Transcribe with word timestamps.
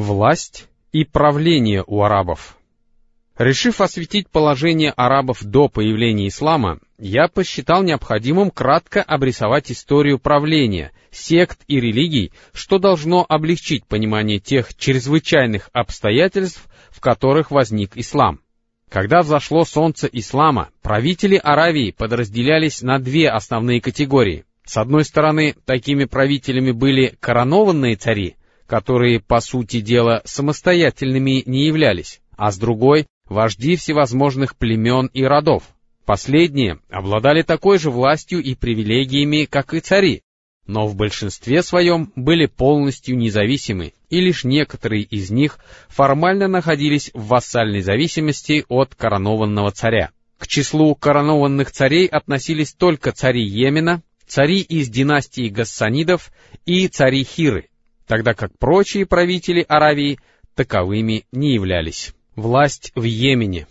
Власть 0.00 0.66
и 0.92 1.04
правление 1.04 1.84
у 1.86 2.00
арабов. 2.00 2.56
Решив 3.36 3.82
осветить 3.82 4.30
положение 4.30 4.92
арабов 4.92 5.44
до 5.44 5.68
появления 5.68 6.28
ислама, 6.28 6.78
я 6.96 7.28
посчитал 7.28 7.82
необходимым 7.82 8.50
кратко 8.50 9.02
обрисовать 9.02 9.70
историю 9.70 10.18
правления, 10.18 10.92
сект 11.10 11.60
и 11.68 11.80
религий, 11.80 12.32
что 12.54 12.78
должно 12.78 13.26
облегчить 13.28 13.84
понимание 13.84 14.38
тех 14.38 14.74
чрезвычайных 14.74 15.68
обстоятельств, 15.74 16.66
в 16.88 17.00
которых 17.00 17.50
возник 17.50 17.98
ислам. 17.98 18.40
Когда 18.88 19.20
взошло 19.20 19.66
солнце 19.66 20.08
ислама, 20.10 20.70
правители 20.80 21.36
Аравии 21.36 21.90
подразделялись 21.90 22.80
на 22.80 22.98
две 22.98 23.28
основные 23.28 23.82
категории. 23.82 24.46
С 24.64 24.78
одной 24.78 25.04
стороны, 25.04 25.56
такими 25.66 26.04
правителями 26.04 26.70
были 26.70 27.18
коронованные 27.20 27.96
цари, 27.96 28.36
которые, 28.70 29.18
по 29.18 29.40
сути 29.40 29.80
дела, 29.80 30.22
самостоятельными 30.24 31.42
не 31.44 31.66
являлись, 31.66 32.20
а 32.36 32.52
с 32.52 32.56
другой— 32.56 33.08
вожди 33.28 33.74
всевозможных 33.74 34.56
племен 34.56 35.10
и 35.12 35.24
родов. 35.24 35.64
Последние 36.04 36.78
обладали 36.88 37.42
такой 37.42 37.80
же 37.80 37.90
властью 37.90 38.40
и 38.40 38.54
привилегиями, 38.54 39.44
как 39.50 39.74
и 39.74 39.80
цари, 39.80 40.22
но 40.68 40.86
в 40.86 40.94
большинстве 40.94 41.64
своем 41.64 42.12
были 42.14 42.46
полностью 42.46 43.16
независимы, 43.16 43.92
и 44.08 44.20
лишь 44.20 44.44
некоторые 44.44 45.02
из 45.02 45.32
них 45.32 45.58
формально 45.88 46.46
находились 46.46 47.10
в 47.12 47.26
вассальной 47.26 47.80
зависимости 47.80 48.64
от 48.68 48.94
коронованного 48.94 49.72
царя. 49.72 50.10
К 50.38 50.46
числу 50.46 50.94
коронованных 50.94 51.72
царей 51.72 52.06
относились 52.06 52.72
только 52.72 53.10
цари 53.10 53.42
Йемена, 53.42 54.04
цари 54.28 54.60
из 54.60 54.88
династии 54.88 55.48
Гассанидов 55.48 56.30
и 56.66 56.86
цари 56.86 57.24
Хиры, 57.24 57.69
тогда 58.10 58.34
как 58.34 58.50
прочие 58.58 59.06
правители 59.06 59.64
Аравии 59.68 60.18
таковыми 60.56 61.26
не 61.30 61.54
являлись. 61.54 62.12
Власть 62.34 62.90
в 62.96 63.04
Йемене. 63.04 63.68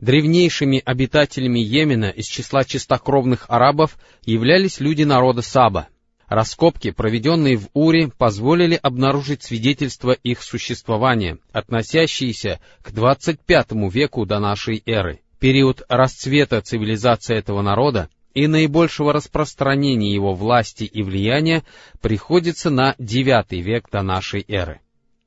Древнейшими 0.00 0.80
обитателями 0.84 1.58
Йемена 1.58 2.10
из 2.10 2.26
числа 2.26 2.62
чистокровных 2.62 3.46
арабов 3.48 3.98
являлись 4.24 4.78
люди 4.78 5.02
народа 5.02 5.42
Саба. 5.42 5.88
Раскопки, 6.28 6.92
проведенные 6.92 7.56
в 7.56 7.66
Уре, 7.74 8.12
позволили 8.16 8.78
обнаружить 8.80 9.42
свидетельства 9.42 10.12
их 10.12 10.44
существования, 10.44 11.38
относящиеся 11.50 12.60
к 12.82 12.92
25 12.92 13.72
веку 13.92 14.24
до 14.24 14.38
нашей 14.38 14.84
эры. 14.86 15.18
Период 15.40 15.82
расцвета 15.88 16.60
цивилизации 16.60 17.34
этого 17.34 17.60
народа 17.60 18.08
и 18.34 18.46
наибольшего 18.46 19.12
распространения 19.12 20.12
его 20.12 20.34
власти 20.34 20.84
и 20.84 21.02
влияния 21.02 21.64
приходится 22.00 22.70
на 22.70 22.94
IX 22.98 23.44
век 23.60 23.88
до 23.90 24.02
нашей 24.02 24.44
эры. 24.48 24.80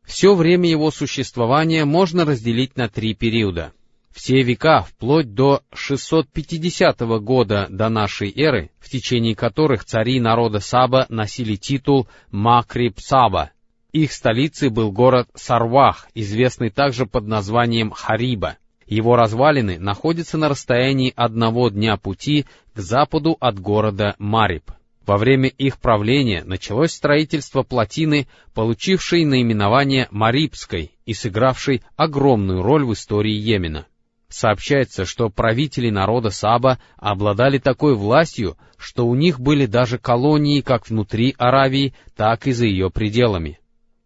Все 0.04 0.36
время 0.36 0.70
его 0.70 0.92
существования 0.92 1.86
можно 1.86 2.26
разделить 2.26 2.76
на 2.76 2.90
три 2.90 3.14
периода. 3.14 3.74
Все 4.14 4.44
века, 4.44 4.84
вплоть 4.84 5.34
до 5.34 5.64
650 5.74 7.00
года 7.22 7.68
до 7.70 7.90
нашей 7.90 8.32
эры, 8.32 8.70
в 8.80 8.90
течение 8.90 9.36
которых 9.36 9.86
цари 9.86 10.20
народа 10.20 10.60
Саба 10.60 11.08
носили 11.10 11.56
титул 11.56 12.08
Макриб 12.30 13.00
Саба. 13.00 13.52
Их 13.92 14.12
столицей 14.12 14.70
был 14.70 14.92
город 14.92 15.30
Сарвах, 15.34 16.08
известный 16.14 16.70
также 16.70 17.06
под 17.06 17.28
названием 17.28 17.92
Хариба. 17.92 18.58
Его 18.88 19.16
развалины 19.16 19.80
находятся 19.80 20.38
на 20.38 20.50
расстоянии 20.50 21.14
одного 21.16 21.70
дня 21.70 21.98
пути 21.98 22.46
к 22.74 22.80
западу 22.80 23.38
от 23.40 23.60
города 23.60 24.16
Мариб. 24.18 24.72
Во 25.06 25.18
время 25.18 25.50
их 25.50 25.80
правления 25.80 26.44
началось 26.46 26.94
строительство 26.94 27.64
плотины, 27.64 28.28
получившей 28.54 29.26
наименование 29.26 30.08
Марибской 30.12 30.92
и 31.06 31.14
сыгравшей 31.14 31.84
огромную 31.98 32.62
роль 32.62 32.86
в 32.86 32.94
истории 32.94 33.34
Йемена. 33.34 33.86
Сообщается, 34.30 35.06
что 35.06 35.30
правители 35.30 35.90
народа 35.90 36.30
Саба 36.30 36.80
обладали 36.98 37.60
такой 37.60 37.96
властью, 37.96 38.58
что 38.78 39.06
у 39.06 39.14
них 39.14 39.40
были 39.40 39.66
даже 39.66 40.00
колонии 40.00 40.62
как 40.62 40.90
внутри 40.90 41.36
Аравии, 41.38 41.94
так 42.16 42.48
и 42.48 42.52
за 42.52 42.66
ее 42.66 42.90
пределами. 42.90 43.60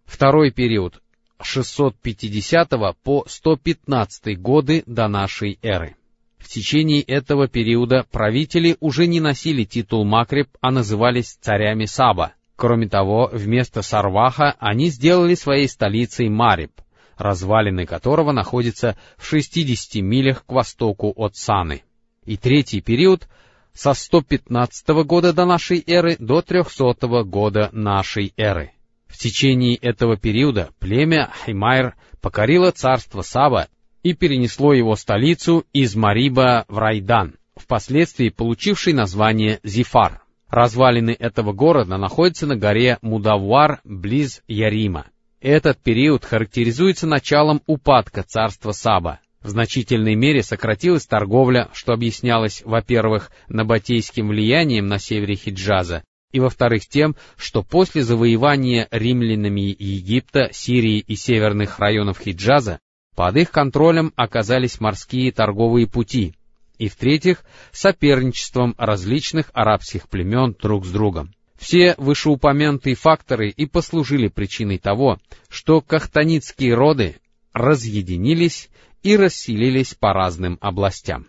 Второй 0.05 0.51
период 0.51 1.01
650 1.41 2.69
по 3.03 3.25
115 3.27 4.39
годы 4.39 4.83
до 4.85 5.07
нашей 5.07 5.59
эры. 5.61 5.95
В 6.37 6.49
течение 6.49 7.01
этого 7.01 7.47
периода 7.47 8.05
правители 8.09 8.77
уже 8.79 9.07
не 9.07 9.19
носили 9.19 9.63
титул 9.63 10.05
Макреб, 10.05 10.47
а 10.61 10.71
назывались 10.71 11.37
царями 11.41 11.85
Саба. 11.85 12.33
Кроме 12.55 12.87
того, 12.87 13.29
вместо 13.31 13.81
Сарваха 13.81 14.55
они 14.59 14.89
сделали 14.89 15.35
своей 15.35 15.67
столицей 15.67 16.29
Мариб, 16.29 16.71
развалины 17.17 17.85
которого 17.85 18.31
находятся 18.31 18.97
в 19.17 19.25
60 19.25 20.01
милях 20.01 20.45
к 20.45 20.51
востоку 20.51 21.13
от 21.15 21.35
Саны. 21.35 21.83
И 22.25 22.35
третий 22.35 22.81
период 22.81 23.27
со 23.73 23.93
115 23.93 24.87
года 25.05 25.33
до 25.33 25.45
нашей 25.45 25.83
эры 25.85 26.15
до 26.17 26.41
300 26.41 27.23
года 27.23 27.69
нашей 27.73 28.33
эры. 28.37 28.71
В 29.07 29.17
течение 29.17 29.75
этого 29.75 30.17
периода 30.17 30.69
племя 30.79 31.31
Хаймайр 31.43 31.95
покорило 32.21 32.71
царство 32.71 33.21
Саба 33.21 33.67
и 34.03 34.13
перенесло 34.13 34.73
его 34.73 34.95
столицу 34.95 35.65
из 35.73 35.95
Мариба 35.95 36.65
в 36.67 36.77
Райдан, 36.77 37.35
впоследствии 37.55 38.29
получивший 38.29 38.93
название 38.93 39.59
Зифар. 39.63 40.21
Развалины 40.49 41.15
этого 41.17 41.51
города 41.51 41.97
находятся 41.97 42.47
на 42.47 42.55
горе 42.55 42.99
Мудавуар 43.01 43.81
близ 43.83 44.41
Ярима. 44.47 45.07
Этот 45.41 45.81
период 45.81 46.23
характеризуется 46.23 47.05
началом 47.05 47.61
упадка 47.65 48.23
царства 48.23 48.71
Саба. 48.71 49.19
В 49.41 49.49
значительной 49.49 50.15
мере 50.15 50.41
сократилась 50.41 51.05
торговля, 51.05 51.69
что 51.73 51.93
объяснялось, 51.93 52.63
во-первых, 52.65 53.31
набатейским 53.47 54.29
влиянием 54.29 54.87
на 54.87 54.99
севере 54.99 55.35
Хиджаза, 55.35 56.03
и 56.31 56.39
во-вторых 56.39 56.87
тем, 56.87 57.15
что 57.37 57.63
после 57.63 58.03
завоевания 58.03 58.87
римлянами 58.91 59.75
Египта, 59.77 60.49
Сирии 60.51 60.99
и 60.99 61.15
северных 61.15 61.79
районов 61.79 62.19
Хиджаза 62.19 62.79
под 63.15 63.37
их 63.37 63.51
контролем 63.51 64.13
оказались 64.15 64.79
морские 64.79 65.31
торговые 65.31 65.87
пути, 65.87 66.35
и 66.77 66.89
в-третьих, 66.89 67.43
соперничеством 67.71 68.75
различных 68.77 69.49
арабских 69.53 70.07
племен 70.09 70.55
друг 70.61 70.85
с 70.85 70.91
другом. 70.91 71.33
Все 71.57 71.95
вышеупомянутые 71.97 72.95
факторы 72.95 73.49
и 73.49 73.65
послужили 73.65 74.27
причиной 74.27 74.77
того, 74.77 75.17
что 75.49 75.81
кахтанитские 75.81 76.75
роды 76.75 77.15
разъединились 77.51 78.69
и 79.01 79.17
расселились 79.17 79.95
по 79.95 80.13
разным 80.13 80.59
областям 80.61 81.25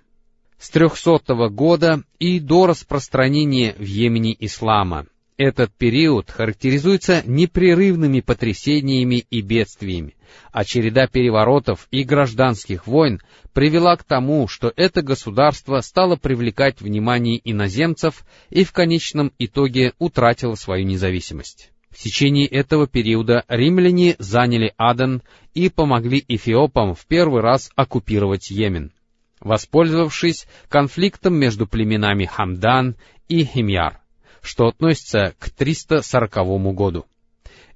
с 0.59 0.71
300 0.71 1.49
года 1.51 2.03
и 2.19 2.41
до 2.41 2.67
распространения 2.67 3.75
в 3.79 3.85
Йемене 3.85 4.37
ислама. 4.39 5.07
Этот 5.39 5.73
период 5.73 6.33
характеризуется 6.33 7.23
непрерывными 7.25 8.21
потрясениями 8.21 9.25
и 9.31 9.41
бедствиями, 9.41 10.17
а 10.51 10.65
череда 10.65 11.07
переворотов 11.07 11.87
и 11.93 12.03
гражданских 12.03 12.89
войн 12.89 13.21
привела 13.53 13.97
к 13.97 14.03
тому, 14.03 14.49
что 14.49 14.73
это 14.75 15.01
государство 15.01 15.79
стало 15.81 16.17
привлекать 16.17 16.81
внимание 16.81 17.41
иноземцев 17.45 18.25
и 18.51 18.65
в 18.65 18.73
конечном 18.73 19.33
итоге 19.39 19.93
утратило 20.01 20.57
свою 20.57 20.85
независимость. 20.85 21.71
В 21.91 22.03
течение 22.03 22.47
этого 22.49 22.89
периода 22.89 23.45
римляне 23.47 24.17
заняли 24.19 24.75
Аден 24.77 25.23
и 25.55 25.69
помогли 25.69 26.25
эфиопам 26.27 26.97
в 26.97 27.07
первый 27.07 27.43
раз 27.43 27.71
оккупировать 27.77 28.51
Йемен 28.51 28.93
воспользовавшись 29.41 30.47
конфликтом 30.69 31.34
между 31.34 31.66
племенами 31.66 32.25
Хамдан 32.25 32.97
и 33.28 33.44
Химьяр, 33.44 34.00
что 34.43 34.69
относится 34.69 35.34
к 35.38 35.50
340 35.50 36.75
году. 36.75 37.06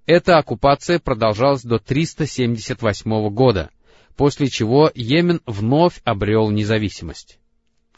Эта 0.06 0.38
оккупация 0.38 0.98
продолжалась 0.98 1.62
до 1.62 1.78
378 1.78 3.28
года, 3.30 3.70
после 4.16 4.48
чего 4.48 4.90
Йемен 4.94 5.40
вновь 5.46 6.00
обрел 6.04 6.50
независимость. 6.50 7.38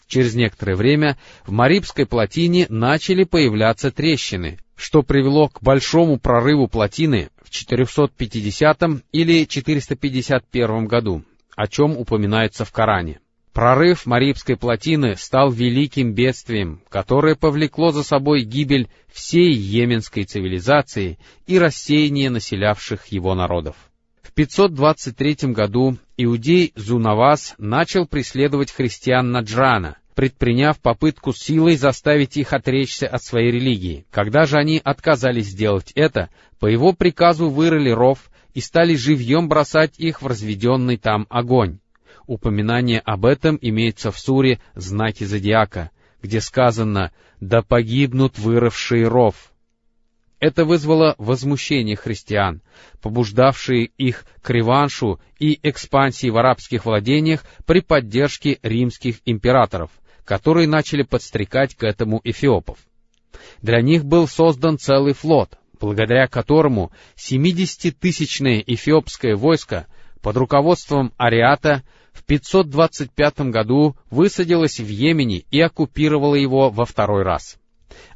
Через 0.07 0.35
некоторое 0.35 0.77
время 0.77 1.19
в 1.47 1.53
Марибской 1.53 2.07
плотине 2.07 2.67
начали 2.69 3.25
появляться 3.25 3.91
трещины, 3.91 4.59
что 4.77 5.03
привело 5.03 5.49
к 5.49 5.63
большому 5.63 6.19
прорыву 6.19 6.69
плотины 6.69 7.31
в 7.43 7.51
450 7.51 8.83
или 9.13 9.45
451 9.47 10.87
году, 10.87 11.25
о 11.57 11.67
чем 11.69 11.97
упоминается 11.97 12.65
в 12.65 12.73
Коране. 12.73 13.21
Прорыв 13.55 14.05
Марибской 14.05 14.57
плотины 14.57 15.15
стал 15.15 15.53
великим 15.53 16.13
бедствием, 16.13 16.83
которое 16.89 17.37
повлекло 17.37 17.93
за 17.93 18.03
собой 18.03 18.43
гибель 18.43 18.89
всей 19.13 19.53
йеменской 19.53 20.25
цивилизации 20.25 21.21
и 21.47 21.57
рассеяние 21.57 22.31
населявших 22.31 23.07
его 23.07 23.37
народов. 23.37 23.77
В 24.23 24.33
523 24.33 25.53
году 25.53 25.99
иудей 26.17 26.73
Зунавас 26.75 27.55
начал 27.57 28.09
преследовать 28.09 28.73
христиан 28.73 29.31
Наджрана, 29.31 29.99
предприняв 30.17 30.81
попытку 30.81 31.33
силой 31.33 31.77
заставить 31.77 32.37
их 32.37 32.53
отречься 32.53 33.07
от 33.07 33.23
своей 33.23 33.53
религии. 33.53 34.05
Когда 34.11 34.47
же 34.47 34.57
они 34.57 34.81
отказались 34.83 35.47
сделать 35.47 35.93
это, 35.95 36.29
по 36.59 36.67
его 36.67 36.93
приказу 36.93 37.49
вырыли 37.49 37.91
ров 37.91 38.19
и 38.53 38.61
стали 38.61 38.97
живьем 38.97 39.49
бросать 39.49 39.97
их 39.97 40.23
в 40.23 40.27
разведенный 40.27 40.97
там 40.97 41.29
огонь. 41.31 41.79
Упоминание 42.27 43.01
об 43.01 43.27
этом 43.27 43.59
имеется 43.61 44.11
в 44.11 44.19
суре 44.19 44.61
«Знаки 44.75 45.25
зодиака», 45.25 45.91
где 46.23 46.41
сказано 46.41 47.13
«Да 47.41 47.63
погибнут 47.63 48.39
выросшие 48.39 49.07
ров». 49.09 49.53
Это 50.41 50.65
вызвало 50.65 51.15
возмущение 51.19 51.97
христиан, 51.97 52.63
побуждавшие 53.01 53.87
их 53.97 54.25
к 54.43 54.51
реваншу 54.51 55.21
и 55.39 55.59
экспансии 55.63 56.29
в 56.29 56.37
арабских 56.37 56.87
владениях 56.87 57.45
при 57.67 57.81
поддержке 57.81 58.59
римских 58.63 59.21
императоров, 59.25 59.91
которые 60.25 60.67
начали 60.67 61.03
подстрекать 61.03 61.75
к 61.75 61.85
этому 61.85 62.21
эфиопов. 62.25 62.79
Для 63.63 63.81
них 63.81 64.05
был 64.05 64.29
создан 64.29 64.79
целый 64.79 65.15
флот, 65.15 65.59
благодаря 65.81 66.27
которому 66.27 66.93
70-тысячное 67.17 68.63
эфиопское 68.67 69.37
войско 69.37 69.87
под 70.25 70.39
руководством 70.39 71.13
Ариата 71.19 71.83
в 72.15 72.25
525 72.25 73.41
году 73.51 73.95
высадилось 74.11 74.81
в 74.81 74.89
Йемене 74.89 75.45
и 75.51 75.61
оккупировало 75.61 76.35
его 76.35 76.71
во 76.71 76.87
второй 76.87 77.25
раз. 77.25 77.59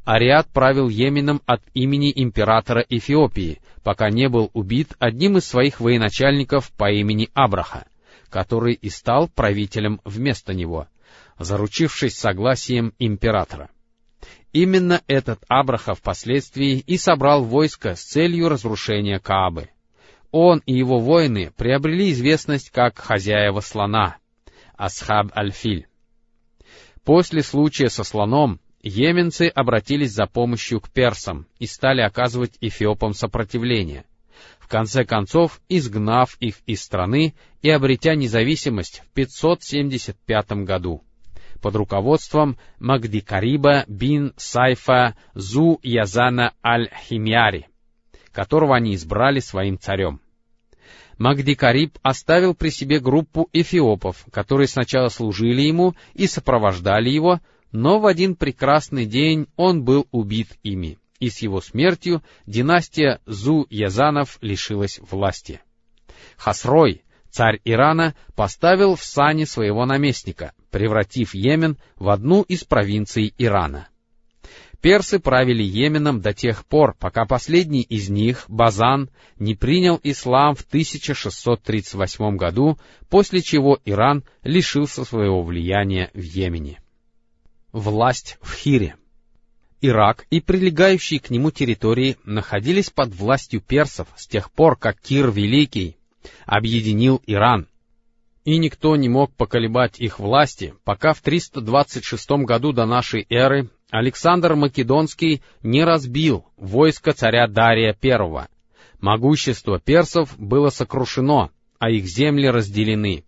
Ариат 0.07 0.49
правил 0.49 0.89
Йеменом 0.89 1.43
от 1.45 1.61
имени 1.75 2.11
императора 2.17 2.83
Эфиопии, 2.89 3.61
пока 3.83 4.09
не 4.09 4.31
был 4.31 4.51
убит 4.55 4.95
одним 4.99 5.37
из 5.37 5.45
своих 5.45 5.81
военачальников 5.81 6.73
по 6.73 6.91
имени 6.91 7.29
Абраха, 7.35 7.87
который 8.31 8.73
и 8.73 8.89
стал 8.89 9.29
правителем 9.29 10.01
вместо 10.07 10.55
него, 10.55 10.87
заручившись 11.39 12.17
согласием 12.17 12.95
императора. 12.99 13.69
Именно 14.55 15.03
этот 15.09 15.41
Абраха 15.47 15.95
впоследствии 15.95 16.79
и 16.79 16.97
собрал 16.97 17.45
войско 17.45 17.97
с 17.97 18.01
целью 18.01 18.49
разрушения 18.49 19.19
Каабы. 19.19 19.69
Он 20.31 20.63
и 20.67 20.75
его 20.75 20.99
воины 20.99 21.53
приобрели 21.57 22.11
известность 22.13 22.71
как 22.71 22.99
хозяева 22.99 23.61
слона, 23.61 24.17
Асхаб 24.77 25.37
Аль-Филь. 25.37 25.87
После 27.05 27.43
случая 27.43 27.89
со 27.89 28.05
слоном 28.05 28.61
йеменцы 28.83 29.49
обратились 29.49 30.13
за 30.13 30.27
помощью 30.27 30.81
к 30.81 30.91
персам 30.91 31.47
и 31.59 31.67
стали 31.67 32.03
оказывать 32.03 32.59
эфиопам 32.61 33.15
сопротивление, 33.15 34.05
в 34.59 34.69
конце 34.69 35.05
концов 35.05 35.61
изгнав 35.69 36.37
их 36.41 36.57
из 36.67 36.83
страны 36.83 37.35
и 37.63 37.71
обретя 37.71 38.15
независимость 38.15 39.01
в 39.01 39.13
575 39.15 40.53
году 40.65 41.03
под 41.61 41.75
руководством 41.75 42.59
Магдикариба 42.79 43.85
бин 43.89 44.33
Сайфа 44.37 45.17
Зу 45.35 45.81
Язана 45.83 46.53
Аль-Химяри, 46.65 47.67
которого 48.39 48.77
они 48.77 48.95
избрали 48.95 49.41
своим 49.41 49.81
царем. 49.81 50.21
Магдикариб 51.19 51.99
оставил 52.03 52.55
при 52.55 52.69
себе 52.69 53.01
группу 53.01 53.49
эфиопов, 53.53 54.25
которые 54.31 54.69
сначала 54.69 55.09
служили 55.09 55.63
ему 55.63 55.97
и 56.15 56.29
сопровождали 56.29 57.11
его, 57.11 57.41
но 57.73 57.99
в 57.99 58.07
один 58.07 58.37
прекрасный 58.37 59.07
день 59.07 59.49
он 59.57 59.83
был 59.83 60.07
убит 60.13 60.57
ими, 60.63 60.99
и 61.19 61.31
с 61.31 61.43
его 61.43 61.61
смертью 61.61 62.23
династия 62.47 63.19
Зу-Язанов 63.27 64.39
лишилась 64.41 65.01
власти. 65.11 65.61
Хасрой, 66.37 67.03
царь 67.31 67.61
Ирана, 67.65 68.15
поставил 68.37 68.95
в 68.95 69.03
сане 69.03 69.47
своего 69.47 69.85
наместника, 69.85 70.53
превратив 70.71 71.35
Йемен 71.35 71.77
в 71.97 72.09
одну 72.09 72.43
из 72.43 72.63
провинций 72.63 73.35
Ирана. 73.37 73.89
Персы 74.81 75.19
правили 75.19 75.63
Йеменом 75.63 76.21
до 76.21 76.33
тех 76.33 76.65
пор, 76.65 76.95
пока 76.99 77.25
последний 77.25 77.83
из 77.83 78.09
них, 78.11 78.45
Базан, 78.47 79.11
не 79.37 79.57
принял 79.57 79.99
ислам 80.05 80.55
в 80.55 80.61
1638 80.61 82.37
году, 82.37 82.79
после 83.09 83.43
чего 83.43 83.81
Иран 83.85 84.23
лишился 84.45 85.05
своего 85.05 85.43
влияния 85.43 86.11
в 86.15 86.21
Йемене. 86.21 86.81
Власть 87.73 88.39
в 88.41 88.55
Хире 88.55 88.95
Ирак 89.81 90.27
и 90.31 90.41
прилегающие 90.41 91.21
к 91.21 91.31
нему 91.31 91.51
территории 91.51 92.17
находились 92.25 92.91
под 92.91 93.15
властью 93.15 93.61
персов 93.61 94.09
с 94.17 94.27
тех 94.27 94.51
пор, 94.51 94.77
как 94.77 95.01
Кир 95.01 95.31
Великий 95.31 95.97
объединил 96.47 97.21
Иран, 97.27 97.69
и 98.45 98.59
никто 98.59 98.97
не 98.97 99.09
мог 99.09 99.33
поколебать 99.35 100.01
их 100.01 100.19
власти, 100.19 100.75
пока 100.85 101.15
в 101.15 101.21
326 101.21 102.31
году 102.45 102.73
до 102.73 102.87
нашей 102.87 103.27
эры 103.29 103.71
Александр 103.91 104.55
Македонский 104.55 105.43
не 105.63 105.83
разбил 105.83 106.45
войско 106.57 107.15
царя 107.15 107.47
Дария 107.47 107.97
I. 108.03 108.49
Могущество 109.01 109.81
персов 109.81 110.39
было 110.39 110.69
сокрушено, 110.69 111.51
а 111.79 111.91
их 111.91 112.05
земли 112.05 112.49
разделены. 112.49 113.25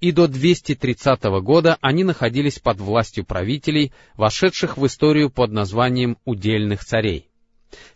И 0.00 0.10
до 0.10 0.26
230 0.26 1.22
года 1.42 1.78
они 1.80 2.02
находились 2.02 2.58
под 2.58 2.80
властью 2.80 3.24
правителей, 3.24 3.92
вошедших 4.14 4.76
в 4.76 4.84
историю 4.86 5.30
под 5.30 5.52
названием 5.52 6.18
«удельных 6.24 6.84
царей». 6.84 7.28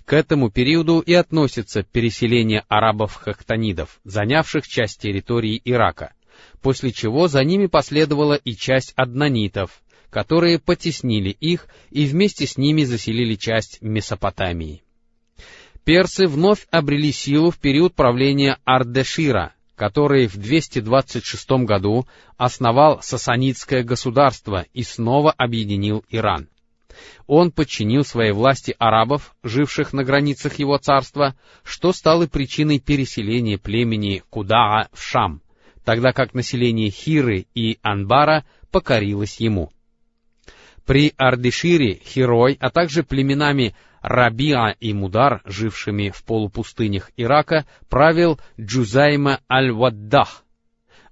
К 0.04 0.12
этому 0.12 0.50
периоду 0.50 1.00
и 1.00 1.12
относится 1.12 1.82
переселение 1.82 2.64
арабов-хахтанидов, 2.68 3.98
занявших 4.04 4.68
часть 4.68 5.00
территории 5.00 5.60
Ирака, 5.64 6.12
после 6.62 6.92
чего 6.92 7.26
за 7.26 7.42
ними 7.42 7.66
последовала 7.66 8.34
и 8.34 8.54
часть 8.54 8.92
аднанитов, 8.96 9.82
которые 10.10 10.58
потеснили 10.58 11.30
их 11.30 11.68
и 11.90 12.06
вместе 12.06 12.46
с 12.46 12.56
ними 12.56 12.84
заселили 12.84 13.34
часть 13.34 13.82
Месопотамии. 13.82 14.82
Персы 15.84 16.26
вновь 16.26 16.66
обрели 16.70 17.12
силу 17.12 17.50
в 17.50 17.58
период 17.58 17.94
правления 17.94 18.58
Ардешира, 18.64 19.54
который 19.76 20.26
в 20.26 20.36
226 20.36 21.50
году 21.64 22.06
основал 22.36 23.00
Сасанидское 23.02 23.84
государство 23.84 24.66
и 24.72 24.82
снова 24.82 25.30
объединил 25.30 26.04
Иран. 26.08 26.48
Он 27.26 27.52
подчинил 27.52 28.04
своей 28.04 28.32
власти 28.32 28.74
арабов, 28.78 29.36
живших 29.42 29.92
на 29.92 30.02
границах 30.02 30.58
его 30.58 30.78
царства, 30.78 31.36
что 31.62 31.92
стало 31.92 32.26
причиной 32.26 32.80
переселения 32.80 33.58
племени 33.58 34.22
Кудаа 34.30 34.88
в 34.92 35.02
Шам, 35.02 35.42
тогда 35.84 36.12
как 36.12 36.34
население 36.34 36.90
Хиры 36.90 37.46
и 37.54 37.78
Анбара 37.82 38.44
покорилось 38.70 39.40
ему. 39.40 39.70
При 40.86 41.12
Ардишире 41.16 42.00
Хирой, 42.04 42.56
а 42.60 42.70
также 42.70 43.02
племенами 43.02 43.74
Рабиа 44.02 44.76
и 44.78 44.92
Мудар, 44.92 45.42
жившими 45.44 46.10
в 46.10 46.22
полупустынях 46.24 47.10
Ирака, 47.16 47.66
правил 47.88 48.38
Джузайма 48.58 49.40
Аль-Ваддах. 49.50 50.44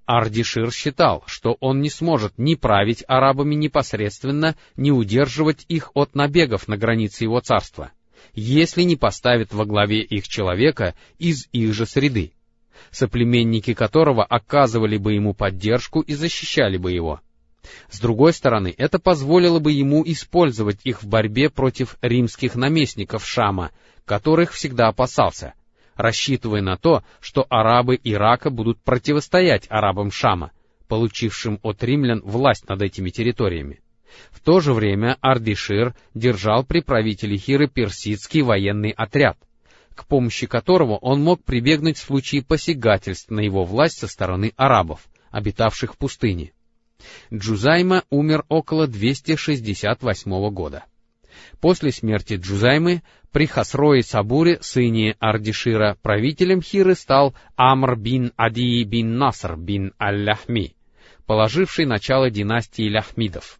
Ардишир 0.06 0.70
считал, 0.72 1.24
что 1.26 1.56
он 1.60 1.80
не 1.80 1.90
сможет 1.90 2.34
ни 2.38 2.54
править 2.54 3.02
арабами 3.08 3.56
непосредственно, 3.56 4.54
ни 4.76 4.90
удерживать 4.90 5.64
их 5.68 5.90
от 5.94 6.14
набегов 6.14 6.68
на 6.68 6.76
границе 6.76 7.24
его 7.24 7.40
царства, 7.40 7.90
если 8.32 8.82
не 8.82 8.96
поставит 8.96 9.52
во 9.52 9.64
главе 9.64 10.02
их 10.02 10.28
человека 10.28 10.94
из 11.18 11.48
их 11.52 11.74
же 11.74 11.84
среды 11.84 12.32
соплеменники 12.90 13.74
которого 13.74 14.24
оказывали 14.24 14.96
бы 14.96 15.14
ему 15.14 15.34
поддержку 15.34 16.00
и 16.00 16.14
защищали 16.14 16.76
бы 16.76 16.92
его. 16.92 17.20
С 17.90 18.00
другой 18.00 18.32
стороны, 18.32 18.74
это 18.76 18.98
позволило 18.98 19.58
бы 19.58 19.72
ему 19.72 20.02
использовать 20.04 20.80
их 20.84 21.02
в 21.02 21.06
борьбе 21.06 21.50
против 21.50 21.96
римских 22.02 22.54
наместников 22.54 23.26
Шама, 23.26 23.70
которых 24.04 24.52
всегда 24.52 24.88
опасался, 24.88 25.54
рассчитывая 25.94 26.62
на 26.62 26.76
то, 26.76 27.02
что 27.20 27.46
арабы 27.48 27.98
Ирака 28.02 28.50
будут 28.50 28.80
противостоять 28.82 29.66
арабам 29.68 30.10
Шама, 30.10 30.52
получившим 30.88 31.58
от 31.62 31.82
римлян 31.82 32.20
власть 32.24 32.68
над 32.68 32.82
этими 32.82 33.10
территориями. 33.10 33.80
В 34.30 34.40
то 34.40 34.60
же 34.60 34.72
время 34.72 35.16
Ардишир 35.20 35.94
держал 36.14 36.64
при 36.64 36.80
правителе 36.80 37.36
Хиры 37.36 37.68
персидский 37.68 38.42
военный 38.42 38.90
отряд— 38.90 39.36
к 39.94 40.06
помощи 40.06 40.46
которого 40.46 40.96
он 40.96 41.22
мог 41.22 41.42
прибегнуть 41.42 41.98
в 41.98 42.04
случае 42.04 42.42
посягательств 42.42 43.30
на 43.30 43.40
его 43.40 43.64
власть 43.64 43.98
со 43.98 44.08
стороны 44.08 44.52
арабов, 44.56 45.06
обитавших 45.30 45.94
в 45.94 45.96
пустыне. 45.96 46.52
Джузайма 47.32 48.04
умер 48.10 48.44
около 48.48 48.86
268 48.86 50.50
года. 50.50 50.84
После 51.60 51.90
смерти 51.92 52.34
Джузаймы 52.34 53.02
при 53.32 53.46
Хасрое 53.46 54.02
Сабуре, 54.02 54.58
сыне 54.60 55.16
Ардишира, 55.18 55.96
правителем 56.02 56.62
Хиры 56.62 56.94
стал 56.94 57.34
Амр 57.56 57.96
бин 57.96 58.32
Ади 58.36 58.84
бин 58.84 59.18
Наср 59.18 59.56
бин 59.56 59.92
Аль-Ляхми, 60.00 60.76
положивший 61.26 61.86
начало 61.86 62.30
династии 62.30 62.88
Ляхмидов. 62.88 63.58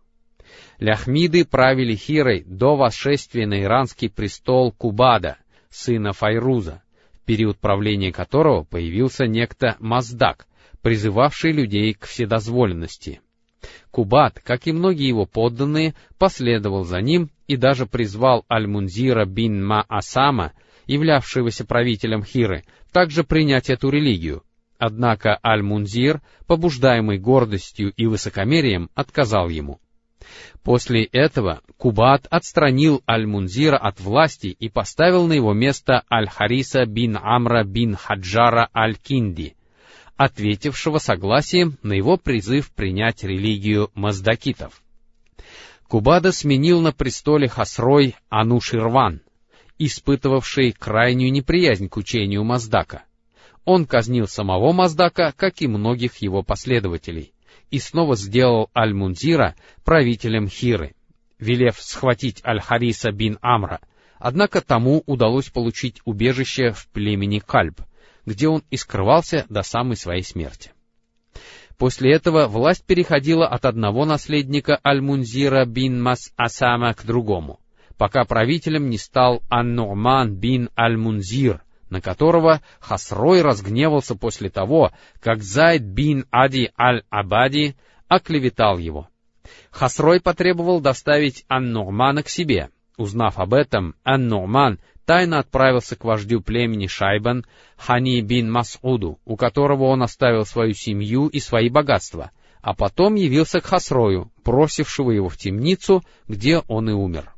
Ляхмиды 0.79 1.45
правили 1.45 1.97
Хирой 1.97 2.45
до 2.47 2.76
восшествия 2.76 3.47
на 3.47 3.62
иранский 3.62 4.11
престол 4.11 4.71
Кубада, 4.71 5.38
сына 5.71 6.12
Файруза, 6.12 6.83
в 7.12 7.25
период 7.25 7.59
правления 7.59 8.12
которого 8.12 8.62
появился 8.64 9.26
некто 9.26 9.76
Маздак, 9.81 10.47
призывавший 10.85 11.53
людей 11.53 11.95
к 11.95 12.05
вседозволенности. 12.05 13.23
Кубат, 13.91 14.38
как 14.45 14.67
и 14.67 14.73
многие 14.73 15.09
его 15.09 15.25
подданные, 15.25 15.95
последовал 16.19 16.85
за 16.85 17.00
ним 17.00 17.31
и 17.47 17.57
даже 17.57 17.87
призвал 17.87 18.45
Аль-Мунзира 18.53 19.25
бин 19.25 19.64
Ма-Асама, 19.64 20.53
являвшегося 20.85 21.64
правителем 21.64 22.23
Хиры, 22.23 22.64
также 22.93 23.25
принять 23.25 23.71
эту 23.71 23.88
религию. 23.88 24.43
Однако 24.76 25.38
Аль-Мунзир, 25.43 26.21
побуждаемый 26.47 27.17
гордостью 27.17 27.91
и 27.97 28.05
высокомерием, 28.05 28.91
отказал 28.95 29.49
ему. 29.49 29.81
После 30.62 31.05
этого 31.05 31.62
Кубат 31.79 32.26
отстранил 32.29 33.03
Аль-Мунзира 33.09 33.79
от 33.79 34.00
власти 34.00 34.49
и 34.49 34.69
поставил 34.69 35.26
на 35.26 35.33
его 35.33 35.55
место 35.55 36.03
Аль-Хариса 36.12 36.85
бин 36.85 37.17
Амра 37.17 37.64
бин 37.64 37.97
Хаджара 37.97 38.69
Аль-Кинди, 38.75 39.55
ответившего 40.16 40.99
согласием 40.99 41.78
на 41.83 41.92
его 41.92 42.16
призыв 42.16 42.71
принять 42.71 43.25
религию 43.25 43.90
маздакитов. 43.94 44.83
Кубада 45.88 46.33
сменил 46.33 46.80
на 46.80 46.92
престоле 46.92 47.49
Хасрой 47.49 48.16
Ануширван, 48.28 49.21
испытывавший 49.78 50.73
крайнюю 50.73 51.33
неприязнь 51.33 51.88
к 51.88 51.97
учению 51.97 52.44
Маздака. 52.44 53.04
Он 53.64 53.87
казнил 53.87 54.28
самого 54.28 54.73
Маздака, 54.73 55.33
как 55.37 55.61
и 55.62 55.66
многих 55.66 56.16
его 56.16 56.42
последователей, 56.42 57.33
и 57.71 57.78
снова 57.78 58.14
сделал 58.16 58.71
Аль-Мунзира 58.76 59.56
правителем 59.85 60.49
Хиры, 60.49 60.94
велев 61.38 61.76
схватить 61.80 62.44
Аль-Хариса 62.44 63.11
бин 63.11 63.38
Амра, 63.40 63.80
однако 64.18 64.61
тому 64.61 65.02
удалось 65.06 65.50
получить 65.50 66.00
убежище 66.04 66.73
в 66.73 66.88
племени 66.88 67.40
Кальб, 67.40 67.80
где 68.26 68.49
он 68.49 68.62
и 68.71 68.76
скрывался 68.76 69.47
до 69.49 69.62
самой 69.62 69.97
своей 69.97 70.23
смерти. 70.23 70.73
После 71.78 72.12
этого 72.12 72.47
власть 72.47 72.85
переходила 72.85 73.47
от 73.49 73.64
одного 73.64 74.04
наследника 74.04 74.78
Аль-Мунзира 74.85 75.64
бин 75.64 76.00
Мас-Асама 76.00 76.95
к 76.95 77.04
другому, 77.04 77.59
пока 77.99 78.25
правителем 78.25 78.88
не 78.88 78.99
стал 78.99 79.43
Ан-Ну'ман 79.50 80.37
бин 80.37 80.71
Аль-Мунзир, 80.78 81.62
на 81.90 82.00
которого 82.00 82.61
Хасрой 82.81 83.43
разгневался 83.43 84.14
после 84.14 84.50
того, 84.50 84.93
как 85.21 85.43
Зайд 85.43 85.83
бин 85.83 86.26
Ади 86.31 86.71
Аль-Абади 86.78 87.76
оклеветал 88.09 88.78
его. 88.78 89.09
Хасрой 89.71 90.21
потребовал 90.21 90.81
доставить 90.81 91.45
Ан-Ну'мана 91.49 92.23
к 92.23 92.28
себе. 92.28 92.71
Узнав 92.97 93.38
об 93.38 93.54
этом, 93.54 93.97
Ан-Ну'ман 94.04 94.78
тайно 95.04 95.38
отправился 95.38 95.96
к 95.96 96.04
вождю 96.04 96.40
племени 96.40 96.87
Шайбан, 96.87 97.44
Хани 97.76 98.20
бин 98.20 98.50
Масуду, 98.50 99.18
у 99.25 99.37
которого 99.37 99.84
он 99.84 100.02
оставил 100.02 100.44
свою 100.44 100.75
семью 100.75 101.28
и 101.28 101.40
свои 101.40 101.68
богатства, 101.68 102.30
а 102.62 102.75
потом 102.75 103.14
явился 103.14 103.61
к 103.61 103.66
Хасрою, 103.66 104.30
просившего 104.42 105.11
его 105.11 105.28
в 105.28 105.37
темницу, 105.37 106.02
где 106.28 106.58
он 106.68 106.90
и 106.90 106.92
умер. 106.92 107.34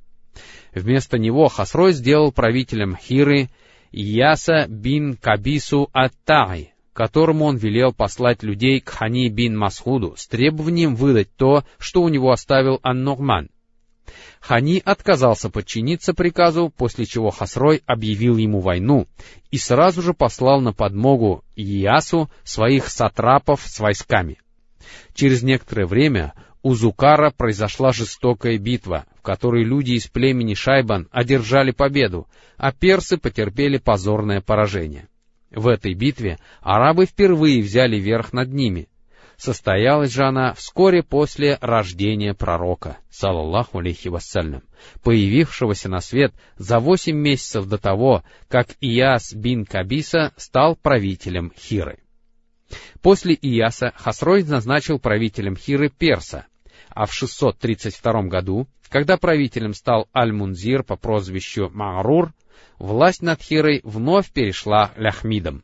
Вместо 0.75 1.19
него 1.19 1.49
Хасрой 1.49 1.93
сделал 1.93 2.33
правителем 2.33 2.97
Хиры 2.97 3.49
Яса 3.93 4.67
бин 4.69 5.17
Кабису 5.17 5.89
Ат-Тай, 5.93 6.75
которому 6.93 7.47
он 7.47 7.57
велел 7.57 7.93
послать 7.93 8.43
людей 8.43 8.81
к 8.81 8.91
Хани 8.91 9.29
бин 9.29 9.57
Масхуду 9.57 10.15
с 10.17 10.27
требованием 10.27 10.95
выдать 10.95 11.35
то, 11.37 11.65
что 11.79 12.03
у 12.03 12.09
него 12.09 12.31
оставил 12.31 12.79
Ан-Нугман, 12.83 13.49
Хани 14.41 14.81
отказался 14.85 15.51
подчиниться 15.51 16.15
приказу, 16.15 16.73
после 16.75 17.07
чего 17.07 17.31
Хасрой 17.31 17.83
объявил 17.87 18.37
ему 18.37 18.61
войну 18.61 19.07
и 19.51 19.59
сразу 19.59 20.03
же 20.03 20.15
послал 20.15 20.61
на 20.61 20.73
подмогу 20.73 21.45
Иясу 21.57 22.31
своих 22.45 22.89
сатрапов 22.89 23.63
с 23.65 23.81
войсками. 23.81 24.39
Через 25.15 25.43
некоторое 25.43 25.87
время 25.87 26.35
у 26.63 26.75
Зукара 26.75 27.31
произошла 27.31 27.93
жестокая 27.93 28.59
битва, 28.59 29.07
в 29.17 29.23
которой 29.23 29.65
люди 29.65 29.93
из 29.93 30.07
племени 30.07 30.55
Шайбан 30.55 31.09
одержали 31.11 31.71
победу, 31.71 32.27
а 32.57 32.73
персы 32.73 33.19
потерпели 33.19 33.79
позорное 33.79 34.41
поражение. 34.41 35.09
В 35.51 35.69
этой 35.69 35.95
битве 35.95 36.39
арабы 36.61 37.07
впервые 37.07 37.63
взяли 37.63 37.99
верх 37.99 38.33
над 38.33 38.53
ними, 38.53 38.89
Состоялась 39.37 40.13
же 40.13 40.25
она 40.25 40.55
вскоре 40.55 41.03
после 41.03 41.59
рождения 41.61 42.33
пророка, 42.33 42.99
салаллаху 43.11 43.79
алейхи 43.79 44.09
вассалям, 44.09 44.63
появившегося 45.03 45.91
на 45.91 46.01
свет 46.01 46.33
за 46.57 46.79
восемь 46.79 47.17
месяцев 47.17 47.67
до 47.67 47.77
того, 47.77 48.25
как 48.49 48.69
Ияс 48.81 49.35
бин 49.35 49.67
Кабиса 49.67 50.33
стал 50.37 50.75
правителем 50.77 51.53
Хиры. 51.57 51.99
После 53.03 53.35
Ияса 53.35 53.93
Хасрой 53.97 54.43
назначил 54.43 54.99
правителем 54.99 55.55
Хиры 55.55 55.91
Перса, 55.91 56.47
а 56.89 57.05
в 57.05 57.13
632 57.13 58.23
году, 58.23 58.67
когда 58.89 59.19
правителем 59.19 59.75
стал 59.75 60.09
Аль-Мунзир 60.15 60.83
по 60.83 60.97
прозвищу 60.97 61.71
Маарур, 61.73 62.33
власть 62.79 63.23
над 63.23 63.43
Хирой 63.43 63.81
вновь 63.85 64.31
перешла 64.33 64.93
Ляхмидам. 64.97 65.63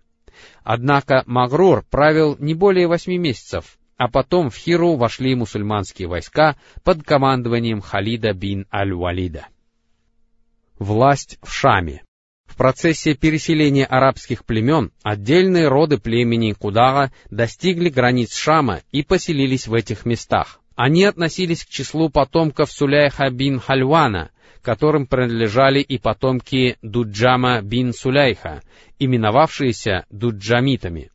Однако 0.65 1.23
Магрур 1.27 1.85
правил 1.91 2.37
не 2.39 2.55
более 2.55 2.87
восьми 2.87 3.19
месяцев, 3.19 3.79
а 3.97 4.09
потом 4.09 4.51
в 4.51 4.57
Хиру 4.57 4.97
вошли 4.97 5.35
мусульманские 5.35 6.09
войска 6.09 6.57
под 6.83 7.05
командованием 7.05 7.81
Халида 7.81 8.33
бин 8.33 8.67
Аль-Валида. 8.73 9.47
Власть 10.79 11.39
в 11.43 11.53
Шаме. 11.53 12.03
В 12.47 12.57
процессе 12.57 13.15
переселения 13.15 13.87
арабских 13.87 14.45
племен 14.45 14.93
отдельные 15.03 15.69
роды 15.69 15.97
племени 15.97 16.53
Кудага 16.53 17.11
достигли 17.31 17.89
границ 17.89 18.35
Шама 18.35 18.81
и 18.91 19.03
поселились 19.03 19.69
в 19.69 19.75
этих 19.75 20.05
местах. 20.05 20.61
Они 20.75 21.05
относились 21.05 21.65
к 21.65 21.69
числу 21.69 22.11
потомков 22.11 22.71
Суляйха 22.71 23.31
бин 23.31 23.59
Хальвана, 23.59 24.32
которым 24.63 25.07
принадлежали 25.07 25.81
и 25.81 25.99
потомки 25.99 26.77
Дуджама 26.83 27.61
бин 27.63 27.93
Суляйха, 27.93 28.63
именовавшиеся 28.99 30.07
дуджамитами. 30.11 31.11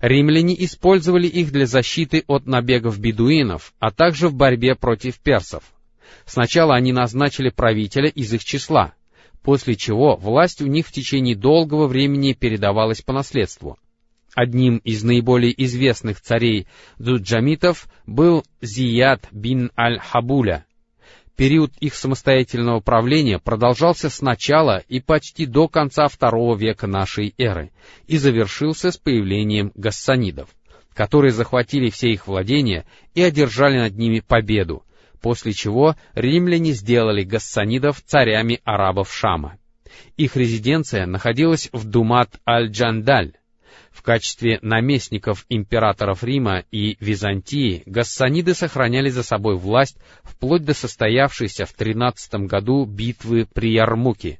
Римляне 0.00 0.54
использовали 0.64 1.26
их 1.26 1.52
для 1.52 1.66
защиты 1.66 2.22
от 2.26 2.46
набегов 2.46 2.98
бедуинов, 2.98 3.72
а 3.78 3.90
также 3.90 4.28
в 4.28 4.34
борьбе 4.34 4.74
против 4.74 5.18
персов. 5.18 5.64
Сначала 6.26 6.74
они 6.74 6.92
назначили 6.92 7.48
правителя 7.48 8.08
из 8.08 8.32
их 8.32 8.44
числа, 8.44 8.94
после 9.42 9.76
чего 9.76 10.16
власть 10.16 10.60
у 10.60 10.66
них 10.66 10.86
в 10.86 10.92
течение 10.92 11.34
долгого 11.34 11.86
времени 11.86 12.34
передавалась 12.34 13.00
по 13.00 13.12
наследству. 13.12 13.78
Одним 14.34 14.78
из 14.78 15.02
наиболее 15.02 15.54
известных 15.64 16.20
царей 16.20 16.66
дуджамитов 16.98 17.88
был 18.06 18.44
Зияд 18.60 19.26
бин 19.32 19.70
Аль-Хабуля, 19.78 20.66
Период 21.36 21.72
их 21.80 21.94
самостоятельного 21.94 22.80
правления 22.80 23.38
продолжался 23.38 24.08
с 24.08 24.22
начала 24.22 24.82
и 24.88 25.00
почти 25.00 25.44
до 25.44 25.68
конца 25.68 26.08
второго 26.08 26.56
века 26.56 26.86
нашей 26.86 27.34
эры 27.36 27.72
и 28.06 28.16
завершился 28.16 28.90
с 28.90 28.96
появлением 28.96 29.70
гассанидов, 29.74 30.48
которые 30.94 31.32
захватили 31.32 31.90
все 31.90 32.08
их 32.08 32.26
владения 32.26 32.86
и 33.14 33.20
одержали 33.20 33.78
над 33.78 33.98
ними 33.98 34.20
победу, 34.20 34.82
после 35.20 35.52
чего 35.52 35.94
римляне 36.14 36.72
сделали 36.72 37.22
гассанидов 37.22 38.00
царями 38.00 38.60
арабов 38.64 39.12
Шама. 39.12 39.58
Их 40.16 40.36
резиденция 40.36 41.04
находилась 41.04 41.68
в 41.70 41.84
Думат-аль-Джандаль, 41.84 43.34
в 43.90 44.02
качестве 44.02 44.58
наместников 44.62 45.44
императоров 45.48 46.22
Рима 46.22 46.64
и 46.70 46.96
Византии 47.00 47.82
гассаниды 47.86 48.54
сохраняли 48.54 49.08
за 49.08 49.22
собой 49.22 49.56
власть 49.56 49.96
вплоть 50.22 50.64
до 50.64 50.74
состоявшейся 50.74 51.66
в 51.66 51.72
13 51.72 52.46
году 52.46 52.84
битвы 52.84 53.46
при 53.52 53.72
Ярмуке, 53.72 54.38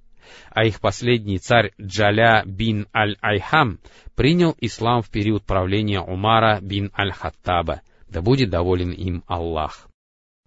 а 0.50 0.64
их 0.64 0.80
последний 0.80 1.38
царь 1.38 1.72
Джаля 1.80 2.42
бин 2.46 2.86
Аль-Айхам 2.94 3.78
принял 4.14 4.56
ислам 4.60 5.02
в 5.02 5.10
период 5.10 5.44
правления 5.44 6.00
Умара 6.00 6.58
бин 6.60 6.90
Аль-Хаттаба, 6.96 7.82
да 8.08 8.22
будет 8.22 8.50
доволен 8.50 8.90
им 8.90 9.22
Аллах. 9.26 9.88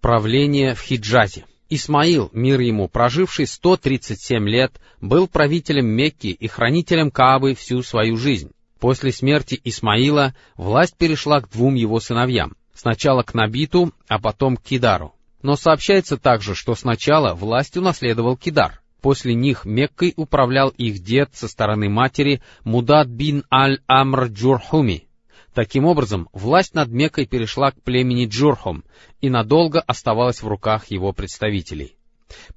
Правление 0.02 0.76
в 0.76 0.82
Хиджазе. 0.82 1.46
Исмаил, 1.70 2.32
мир 2.34 2.60
ему, 2.62 2.88
проживший 2.88 3.46
137 3.46 4.50
лет, 4.50 4.72
был 5.02 5.28
правителем 5.28 5.86
Мекки 5.86 6.28
и 6.28 6.48
хранителем 6.48 7.12
Каабы 7.12 7.54
всю 7.54 7.84
свою 7.84 8.18
жизнь. 8.18 8.52
После 8.80 9.12
смерти 9.12 9.60
Исмаила 9.64 10.34
власть 10.56 10.96
перешла 10.98 11.42
к 11.42 11.50
двум 11.50 11.76
его 11.76 12.00
сыновьям, 12.00 12.56
сначала 12.74 13.24
к 13.24 13.34
Набиту, 13.34 13.94
а 14.08 14.20
потом 14.20 14.56
к 14.56 14.64
Кидару. 14.64 15.14
Но 15.42 15.56
сообщается 15.56 16.18
также, 16.18 16.56
что 16.56 16.76
сначала 16.76 17.34
власть 17.34 17.78
унаследовал 17.78 18.38
Кидар. 18.38 18.82
После 19.02 19.34
них 19.34 19.64
Меккой 19.66 20.14
управлял 20.18 20.70
их 20.70 21.00
дед 21.00 21.30
со 21.34 21.48
стороны 21.48 21.90
матери 21.90 22.42
Мудад 22.64 23.08
бин 23.08 23.44
Аль-Амр 23.52 24.26
Джурхуми. 24.26 25.06
Таким 25.54 25.86
образом, 25.86 26.30
власть 26.34 26.74
над 26.74 26.90
Меккой 26.90 27.26
перешла 27.26 27.72
к 27.72 27.82
племени 27.82 28.28
Джурхум 28.28 28.84
и 29.20 29.30
надолго 29.30 29.80
оставалась 29.80 30.42
в 30.42 30.48
руках 30.48 30.92
его 30.92 31.12
представителей. 31.12 31.99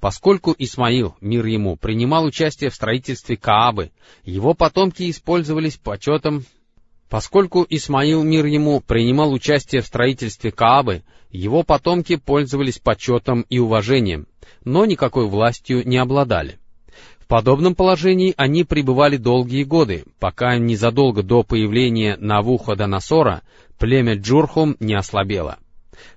Поскольку 0.00 0.54
Исмаил, 0.58 1.14
мир 1.20 1.46
ему, 1.46 1.76
принимал 1.76 2.24
участие 2.24 2.70
в 2.70 2.74
строительстве 2.74 3.36
Каабы, 3.36 3.90
его 4.24 4.54
потомки 4.54 5.10
использовались 5.10 5.76
почетом 5.76 6.44
Поскольку 7.12 7.66
Исмаил, 7.68 8.22
мир 8.22 8.46
ему, 8.46 8.80
принимал 8.80 9.34
участие 9.34 9.82
в 9.82 9.86
строительстве 9.86 10.50
Каабы, 10.50 11.02
его 11.30 11.62
потомки 11.62 12.16
пользовались 12.16 12.78
почетом 12.78 13.44
и 13.50 13.58
уважением, 13.58 14.26
но 14.64 14.86
никакой 14.86 15.26
властью 15.26 15.86
не 15.86 15.98
обладали. 15.98 16.58
В 17.18 17.26
подобном 17.26 17.74
положении 17.74 18.32
они 18.38 18.64
пребывали 18.64 19.18
долгие 19.18 19.64
годы, 19.64 20.04
пока 20.20 20.56
незадолго 20.56 21.22
до 21.22 21.42
появления 21.42 22.16
Навуходоносора 22.16 23.42
племя 23.78 24.14
Джурхум 24.14 24.78
не 24.80 24.94
ослабело. 24.94 25.58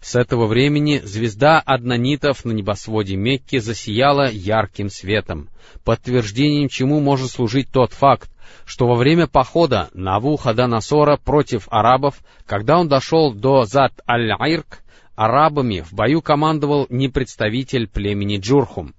С 0.01 0.15
этого 0.15 0.47
времени 0.47 0.99
звезда 1.03 1.59
аднанитов 1.59 2.45
на 2.45 2.51
небосводе 2.51 3.15
Мекки 3.15 3.59
засияла 3.59 4.29
ярким 4.29 4.89
светом, 4.89 5.49
подтверждением 5.83 6.69
чему 6.69 6.99
может 6.99 7.31
служить 7.31 7.69
тот 7.71 7.93
факт, 7.93 8.29
что 8.65 8.87
во 8.87 8.95
время 8.95 9.27
похода 9.27 9.89
Навуходоносора 9.93 11.17
против 11.17 11.67
арабов, 11.69 12.15
когда 12.45 12.79
он 12.79 12.87
дошел 12.87 13.33
до 13.33 13.65
Зат-аль-Айрк, 13.65 14.79
арабами 15.15 15.81
в 15.81 15.93
бою 15.93 16.21
командовал 16.21 16.87
не 16.89 17.09
представитель 17.09 17.87
племени 17.87 18.37
Джурхум. 18.37 18.93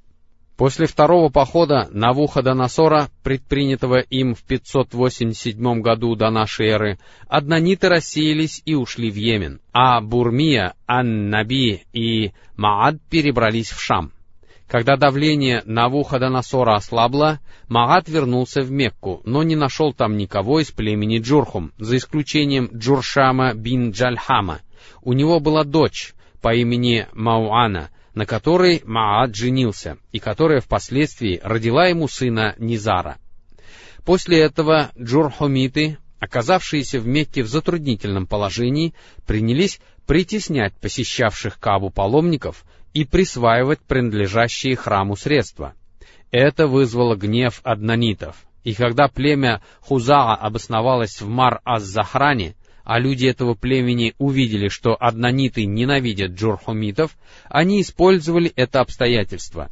После 0.57 0.87
второго 0.87 1.29
похода 1.29 1.87
Навуходоносора, 1.91 3.11
предпринятого 3.23 3.99
им 3.99 4.35
в 4.35 4.43
587 4.43 5.81
году 5.83 6.15
до 6.17 6.31
нашей 6.31 6.69
эры, 6.69 6.99
однониты 7.29 7.91
рассеялись 7.91 8.63
и 8.65 8.75
ушли 8.75 9.11
в 9.11 9.17
Йемен, 9.17 9.61
а 9.75 10.01
Бурмия, 10.01 10.75
Ан-Наби 10.87 11.83
и 11.93 12.33
Маад 12.57 12.97
перебрались 13.11 13.71
в 13.71 13.83
Шам. 13.83 14.13
Когда 14.67 14.97
давление 14.97 15.63
Навуходоносора 15.67 16.75
ослабло, 16.75 17.39
Маад 17.69 18.09
вернулся 18.09 18.63
в 18.63 18.71
Мекку, 18.71 19.21
но 19.25 19.43
не 19.43 19.57
нашел 19.57 19.93
там 19.93 20.17
никого 20.17 20.61
из 20.61 20.71
племени 20.71 21.19
Джурхум, 21.19 21.73
за 21.77 21.99
исключением 21.99 22.71
Джуршама 22.73 23.53
бин 23.53 23.91
Джальхама. 23.91 24.61
У 25.03 25.13
него 25.13 25.39
была 25.39 25.65
дочь 25.65 26.15
по 26.41 26.55
имени 26.55 27.07
Мауана, 27.13 27.91
на 28.17 28.25
которой 28.25 28.83
Маад 28.87 29.37
женился, 29.37 29.99
и 30.11 30.19
которая 30.19 30.61
впоследствии 30.61 31.39
родила 31.43 31.87
ему 31.87 32.09
сына 32.09 32.55
Низара. 32.59 33.19
После 34.07 34.41
этого 34.41 34.91
джурхомиты, 34.99 35.99
оказавшиеся 36.19 36.99
в 36.99 37.07
Мекке 37.07 37.43
в 37.43 37.49
затруднительном 37.49 38.27
положении, 38.27 38.95
принялись 39.27 39.81
притеснять 40.07 40.75
посещавших 40.81 41.61
Кабу 41.61 41.91
паломников 41.91 42.65
и 42.95 43.05
присваивать 43.05 43.81
принадлежащие 43.81 44.77
храму 44.77 45.15
средства. 45.15 45.75
Это 46.31 46.69
вызвало 46.69 47.17
гнев 47.17 47.61
аднанитов, 47.65 48.47
и 48.65 48.73
когда 48.73 49.09
племя 49.09 49.61
Хузаа 49.81 50.35
обосновалось 50.37 51.21
в 51.21 51.29
Мар-аз-Захране, 51.29 52.55
а 52.87 53.00
люди 53.00 53.26
этого 53.26 53.55
племени 53.55 54.14
увидели, 54.19 54.69
что 54.69 54.95
аднаниты 54.95 55.66
ненавидят 55.66 56.31
джурхумитов, 56.31 57.16
они 57.47 57.83
использовали 57.83 58.52
это 58.55 58.81
обстоятельство. 58.81 59.69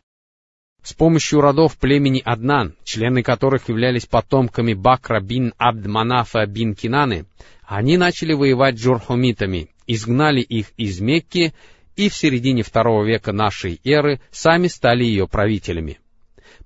С 0.83 0.93
помощью 0.95 1.41
родов 1.41 1.79
племени 1.79 2.21
Аднан, 2.25 2.75
члены 2.83 3.23
которых 3.23 3.69
являлись 3.69 4.05
потомками 4.05 4.75
Бакра 4.75 5.21
бин 5.21 5.55
Абдманафа 5.59 6.45
бин 6.47 6.75
Кинаны, 6.75 7.27
они 7.65 7.97
начали 7.97 8.35
воевать 8.35 8.75
джурхумитами, 8.75 9.71
изгнали 9.87 10.41
их 10.41 10.73
из 10.77 10.99
Мекки 10.99 11.55
и 11.95 12.09
в 12.09 12.17
середине 12.17 12.65
второго 12.65 13.05
века 13.05 13.33
нашей 13.33 13.81
эры 13.85 14.21
сами 14.33 14.67
стали 14.67 15.05
ее 15.05 15.29
правителями. 15.29 16.01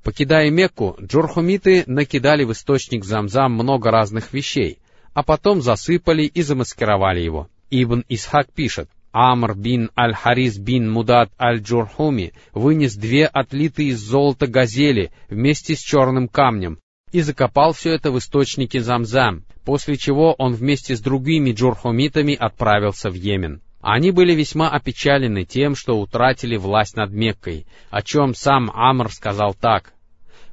Покидая 0.03 0.51
Мекку, 0.51 0.97
джурхумиты 0.99 1.85
накидали 1.87 2.45
в 2.45 2.53
источник 2.53 3.05
Замзам 3.05 3.53
много 3.53 3.91
разных 3.91 4.33
вещей, 4.33 4.79
а 5.19 5.25
потом 5.25 5.63
засыпали 5.63 6.23
и 6.23 6.43
замаскировали 6.43 7.19
его. 7.19 7.49
Ибн 7.71 8.05
Исхак 8.09 8.53
пишет, 8.53 8.89
Амр 9.11 9.57
бин 9.57 9.91
Аль-Харис 9.99 10.59
бин 10.59 10.89
Мудат 10.89 11.33
Аль-Джурхуми 11.41 12.35
вынес 12.53 12.95
две 12.95 13.27
отлитые 13.27 13.89
из 13.89 13.99
золота 13.99 14.47
газели 14.47 15.11
вместе 15.29 15.75
с 15.75 15.81
черным 15.81 16.29
камнем 16.29 16.79
и 17.11 17.21
закопал 17.21 17.73
все 17.73 17.95
это 17.95 18.13
в 18.13 18.19
источнике 18.19 18.81
Замзам, 18.81 19.45
после 19.65 19.97
чего 19.97 20.35
он 20.35 20.55
вместе 20.55 20.95
с 20.95 21.01
другими 21.01 21.51
джурхумитами 21.51 22.37
отправился 22.37 23.11
в 23.11 23.15
Йемен. 23.15 23.61
Они 23.81 24.13
были 24.13 24.37
весьма 24.37 24.69
опечалены 24.69 25.45
тем, 25.45 25.75
что 25.75 25.99
утратили 25.99 26.57
власть 26.57 26.95
над 26.95 27.11
Меккой, 27.11 27.67
о 27.91 28.03
чем 28.03 28.37
сам 28.37 28.71
Амр 28.73 29.11
сказал 29.11 29.53
так. 29.53 29.95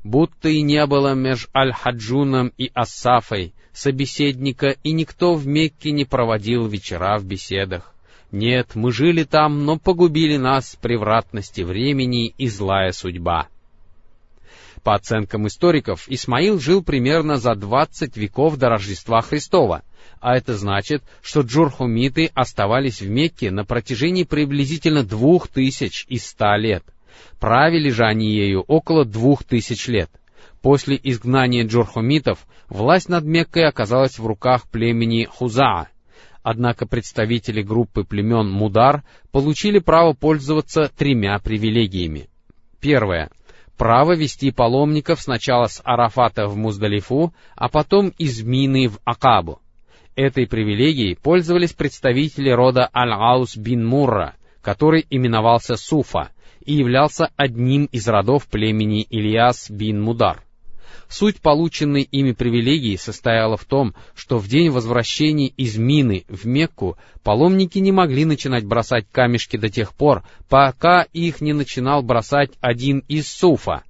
«Будто 0.04 0.50
и 0.50 0.64
не 0.64 0.84
было 0.88 1.14
меж 1.14 1.50
Аль-Хаджуном 1.56 2.52
и 2.58 2.72
Ассафой, 2.74 3.54
собеседника, 3.76 4.76
и 4.84 4.92
никто 4.92 5.36
в 5.36 5.46
Мекке 5.46 5.92
не 5.92 6.06
проводил 6.06 6.66
вечера 6.68 7.18
в 7.18 7.26
беседах. 7.26 7.94
Нет, 8.32 8.72
мы 8.76 8.92
жили 8.92 9.24
там, 9.24 9.66
но 9.66 9.78
погубили 9.78 10.38
нас 10.38 10.78
превратности 10.82 11.62
времени 11.62 12.34
и 12.38 12.48
злая 12.48 12.92
судьба. 12.92 13.48
По 14.84 14.96
оценкам 14.96 15.48
историков, 15.48 16.06
Исмаил 16.08 16.60
жил 16.60 16.84
примерно 16.84 17.38
за 17.38 17.56
20 17.56 18.18
веков 18.18 18.58
до 18.58 18.70
Рождества 18.70 19.22
Христова, 19.22 19.84
а 20.20 20.36
это 20.36 20.56
значит, 20.56 21.04
что 21.22 21.42
джурхумиты 21.42 22.32
оставались 22.34 23.02
в 23.02 23.10
Мекке 23.10 23.52
на 23.52 23.66
протяжении 23.66 24.24
приблизительно 24.24 25.04
двух 25.04 25.48
тысяч 25.48 26.06
и 26.08 26.18
ста 26.18 26.58
лет. 26.58 26.84
Правили 27.40 27.90
же 27.90 28.06
они 28.06 28.32
ею 28.32 28.62
около 28.62 29.06
двух 29.06 29.44
тысяч 29.44 29.88
лет— 29.88 30.10
После 30.66 31.00
изгнания 31.04 31.64
джурхумитов 31.64 32.48
власть 32.70 33.08
над 33.08 33.24
Меккой 33.24 33.68
оказалась 33.68 34.18
в 34.18 34.26
руках 34.26 34.68
племени 34.68 35.26
Хузаа. 35.26 35.90
Однако 36.42 36.88
представители 36.88 37.62
группы 37.62 38.04
племен 38.04 38.50
Мудар 38.50 39.04
получили 39.32 39.78
право 39.78 40.14
пользоваться 40.14 40.90
тремя 40.98 41.38
привилегиями. 41.38 42.30
Первое. 42.80 43.30
Право 43.78 44.16
вести 44.16 44.50
паломников 44.50 45.22
сначала 45.22 45.68
с 45.68 45.82
Арафата 45.84 46.48
в 46.48 46.58
Муздалифу, 46.58 47.32
а 47.56 47.70
потом 47.70 48.12
из 48.18 48.42
Мины 48.42 48.88
в 48.88 48.98
Акабу. 49.06 49.62
Этой 50.16 50.48
привилегией 50.48 51.16
пользовались 51.16 51.74
представители 51.74 52.50
рода 52.50 52.90
Аль-Аус 52.92 53.56
бин 53.56 53.86
Мурра, 53.86 54.34
который 54.64 55.06
именовался 55.12 55.76
Суфа 55.76 56.32
и 56.62 56.74
являлся 56.74 57.30
одним 57.36 57.86
из 57.86 58.08
родов 58.08 58.48
племени 58.48 59.06
Ильяс 59.08 59.70
бин 59.70 60.02
Мудар. 60.02 60.45
Суть 61.08 61.40
полученной 61.40 62.02
ими 62.02 62.32
привилегии 62.32 62.96
состояла 62.96 63.58
в 63.58 63.66
том, 63.66 63.94
что 64.16 64.38
в 64.40 64.48
день 64.48 64.70
возвращения 64.70 65.48
из 65.48 65.78
Мины 65.78 66.26
в 66.28 66.46
Мекку 66.46 66.98
паломники 67.24 67.78
не 67.78 67.92
могли 67.92 68.26
начинать 68.26 68.66
бросать 68.66 69.06
камешки 69.12 69.58
до 69.58 69.70
тех 69.70 69.94
пор, 69.94 70.24
пока 70.50 71.04
их 71.14 71.42
не 71.42 71.54
начинал 71.54 72.02
бросать 72.02 72.52
один 72.60 73.00
из 73.08 73.28
суфа. 73.28 73.84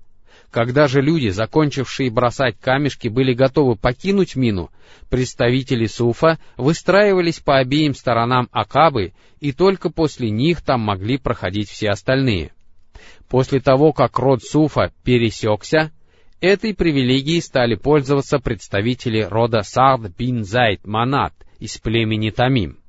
Когда 0.52 0.88
же 0.88 1.02
люди, 1.02 1.30
закончившие 1.30 2.10
бросать 2.10 2.58
камешки, 2.60 3.10
были 3.10 3.34
готовы 3.34 3.76
покинуть 3.76 4.38
мину, 4.38 4.70
представители 5.10 5.86
суфа 5.86 6.40
выстраивались 6.56 7.40
по 7.40 7.58
обеим 7.58 7.94
сторонам 7.94 8.48
Акабы, 8.52 9.14
и 9.42 9.52
только 9.52 9.90
после 9.90 10.30
них 10.30 10.62
там 10.62 10.80
могли 10.80 11.18
проходить 11.18 11.70
все 11.70 11.90
остальные. 11.90 12.52
После 13.28 13.60
того, 13.60 13.92
как 13.92 14.18
род 14.18 14.44
суфа 14.44 14.94
пересекся, 15.04 15.92
Этой 16.42 16.76
привилегией 16.76 17.42
стали 17.42 17.76
пользоваться 17.76 18.40
представители 18.40 19.22
рода 19.22 19.62
Сард 19.62 20.16
бин 20.18 20.44
Зайд 20.44 20.86
Манат 20.86 21.34
из 21.60 21.78
племени 21.78 22.30
Тамим. 22.30 22.80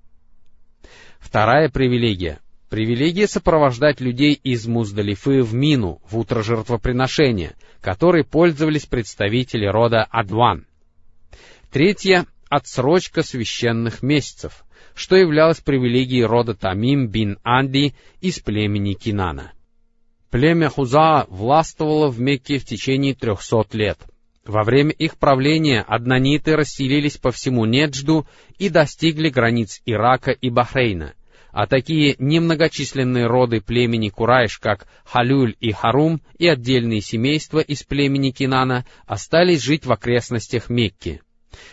Вторая 1.21 1.69
привилегия— 1.71 2.41
привилегия 2.71 3.29
сопровождать 3.29 4.01
людей 4.01 4.33
из 4.33 4.67
Муздалифы 4.67 5.43
в 5.43 5.55
Мину 5.55 6.01
в 6.09 6.19
утро 6.19 6.43
жертвоприношения, 6.43 7.55
которой 7.81 8.25
пользовались 8.25 8.87
представители 8.87 9.67
рода 9.67 10.05
Адван. 10.05 10.67
Третья— 11.71 12.27
отсрочка 12.51 13.23
священных 13.23 14.03
месяцев, 14.03 14.65
что 14.95 15.15
являлось 15.17 15.61
привилегией 15.61 16.25
рода 16.25 16.55
Тамим 16.55 17.09
бин 17.09 17.39
Анди 17.45 17.95
из 18.21 18.41
племени 18.41 18.95
Кинана. 18.95 19.53
Племя 20.37 20.69
Хуза 20.69 21.25
властвовало 21.31 22.09
в 22.09 22.21
Мекке 22.21 22.59
в 22.59 22.67
течение 22.67 23.15
трехсот 23.15 23.73
лет. 23.73 23.99
Во 24.45 24.65
время 24.65 24.91
их 24.91 25.17
правления 25.17 25.81
аднаниты 25.81 26.57
расселились 26.57 27.17
по 27.17 27.31
всему 27.31 27.65
Неджду 27.65 28.27
и 28.59 28.69
достигли 28.69 29.31
границ 29.31 29.81
Ирака 29.87 30.33
и 30.33 30.51
Бахрейна, 30.51 31.15
а 31.53 31.67
такие 31.67 32.17
немногочисленные 32.19 33.27
роды 33.27 33.63
племени 33.63 34.11
Курайш, 34.11 34.59
как 34.59 34.87
Халюль 35.07 35.57
и 35.59 35.73
Харум, 35.73 36.21
и 36.37 36.47
отдельные 36.47 37.01
семейства 37.01 37.61
из 37.61 37.83
племени 37.83 38.31
Кинана 38.31 38.85
остались 39.07 39.63
жить 39.63 39.87
в 39.87 39.93
окрестностях 39.93 40.69
Мекки. 40.69 41.23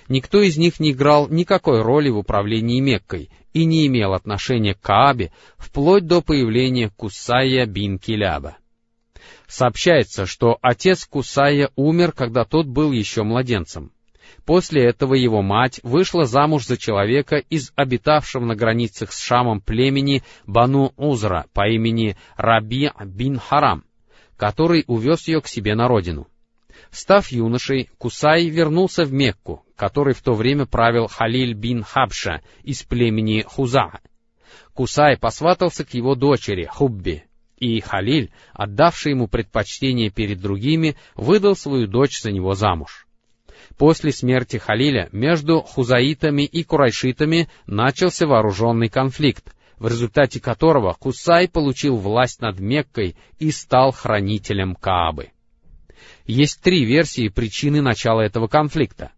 Никто 0.10 0.42
из 0.42 0.58
них 0.58 0.80
не 0.80 0.92
играл 0.92 1.28
никакой 1.30 1.82
роли 1.82 2.10
в 2.10 2.18
управлении 2.18 2.80
Меккой 2.80 3.30
и 3.54 3.66
не 3.66 3.88
имел 3.88 4.14
отношения 4.14 4.74
к 4.74 4.82
Каабе 4.82 5.32
вплоть 5.58 6.06
до 6.06 6.22
появления 6.22 6.90
Кусая 6.90 7.66
бин 7.66 8.00
Киляба. 8.00 8.58
Сообщается, 9.48 10.26
что 10.26 10.58
отец 10.62 11.06
Кусая 11.06 11.70
умер, 11.76 12.12
когда 12.12 12.44
тот 12.44 12.66
был 12.66 12.92
еще 12.92 13.24
младенцем. 13.24 13.92
После 14.46 14.84
этого 14.84 15.14
его 15.14 15.42
мать 15.42 15.80
вышла 15.84 16.26
замуж 16.26 16.66
за 16.66 16.78
человека 16.78 17.38
из 17.38 17.72
обитавшего 17.76 18.44
на 18.44 18.56
границах 18.56 19.14
с 19.14 19.22
Шамом 19.22 19.62
племени 19.62 20.24
Бану 20.46 20.94
Узра 20.98 21.46
по 21.54 21.68
имени 21.68 22.18
Раби 22.36 22.92
бин 23.06 23.40
Харам, 23.40 23.86
который 24.36 24.84
увез 24.88 25.28
ее 25.28 25.40
к 25.42 25.48
себе 25.48 25.76
на 25.76 25.88
родину. 25.88 26.28
Став 26.92 27.32
юношей, 27.32 27.90
Кусай 27.98 28.48
вернулся 28.48 29.04
в 29.04 29.14
Мекку, 29.14 29.66
который 29.76 30.14
в 30.14 30.22
то 30.22 30.34
время 30.34 30.66
правил 30.66 31.08
Халиль 31.08 31.54
бин 31.54 31.84
Хабша 31.84 32.42
из 32.64 32.84
племени 32.84 33.42
Хуза. 33.42 34.00
Кусай 34.74 35.18
посватался 35.18 35.86
к 35.86 35.94
его 35.94 36.16
дочери 36.16 36.66
Хубби, 36.66 37.26
и 37.58 37.80
Халиль, 37.80 38.32
отдавший 38.54 39.12
ему 39.12 39.28
предпочтение 39.28 40.10
перед 40.10 40.42
другими, 40.42 40.96
выдал 41.16 41.56
свою 41.56 41.88
дочь 41.88 42.22
за 42.22 42.32
него 42.32 42.54
замуж. 42.54 43.08
После 43.78 44.12
смерти 44.12 44.58
Халиля 44.58 45.10
между 45.12 45.62
хузаитами 45.62 46.44
и 46.44 46.64
курайшитами 46.64 47.50
начался 47.66 48.28
вооруженный 48.28 48.90
конфликт, 48.90 49.56
в 49.78 49.88
результате 49.88 50.40
которого 50.40 50.94
Кусай 50.94 51.48
получил 51.48 51.98
власть 51.98 52.42
над 52.42 52.60
Меккой 52.60 53.16
и 53.40 53.52
стал 53.52 53.92
хранителем 53.92 54.76
Каабы. 54.76 55.33
Есть 56.26 56.62
три 56.62 56.86
версии 56.86 57.28
причины 57.28 57.82
начала 57.82 58.22
этого 58.22 58.48
конфликта. 58.48 59.12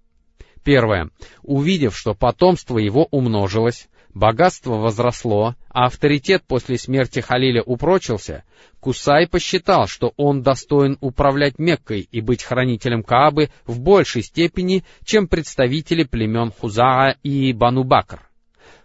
Первое. 0.63 1.09
Увидев, 1.43 1.95
что 1.95 2.15
потомство 2.15 2.79
его 2.79 3.07
умножилось, 3.11 3.87
богатство 4.15 4.77
возросло, 4.77 5.55
а 5.69 5.85
авторитет 5.85 6.43
после 6.47 6.79
смерти 6.79 7.19
Халиля 7.19 7.61
упрочился, 7.61 8.43
Кусай 8.79 9.27
посчитал, 9.27 9.87
что 9.87 10.13
он 10.17 10.41
достоин 10.41 10.97
управлять 11.01 11.59
Меккой 11.59 12.07
и 12.11 12.21
быть 12.21 12.43
хранителем 12.43 13.03
Каабы 13.03 13.49
в 13.65 13.79
большей 13.79 14.23
степени, 14.23 14.83
чем 15.03 15.27
представители 15.27 16.03
племен 16.03 16.51
Хузаа 16.51 17.15
и 17.21 17.53
Бану 17.53 17.83
Бакр. 17.83 18.27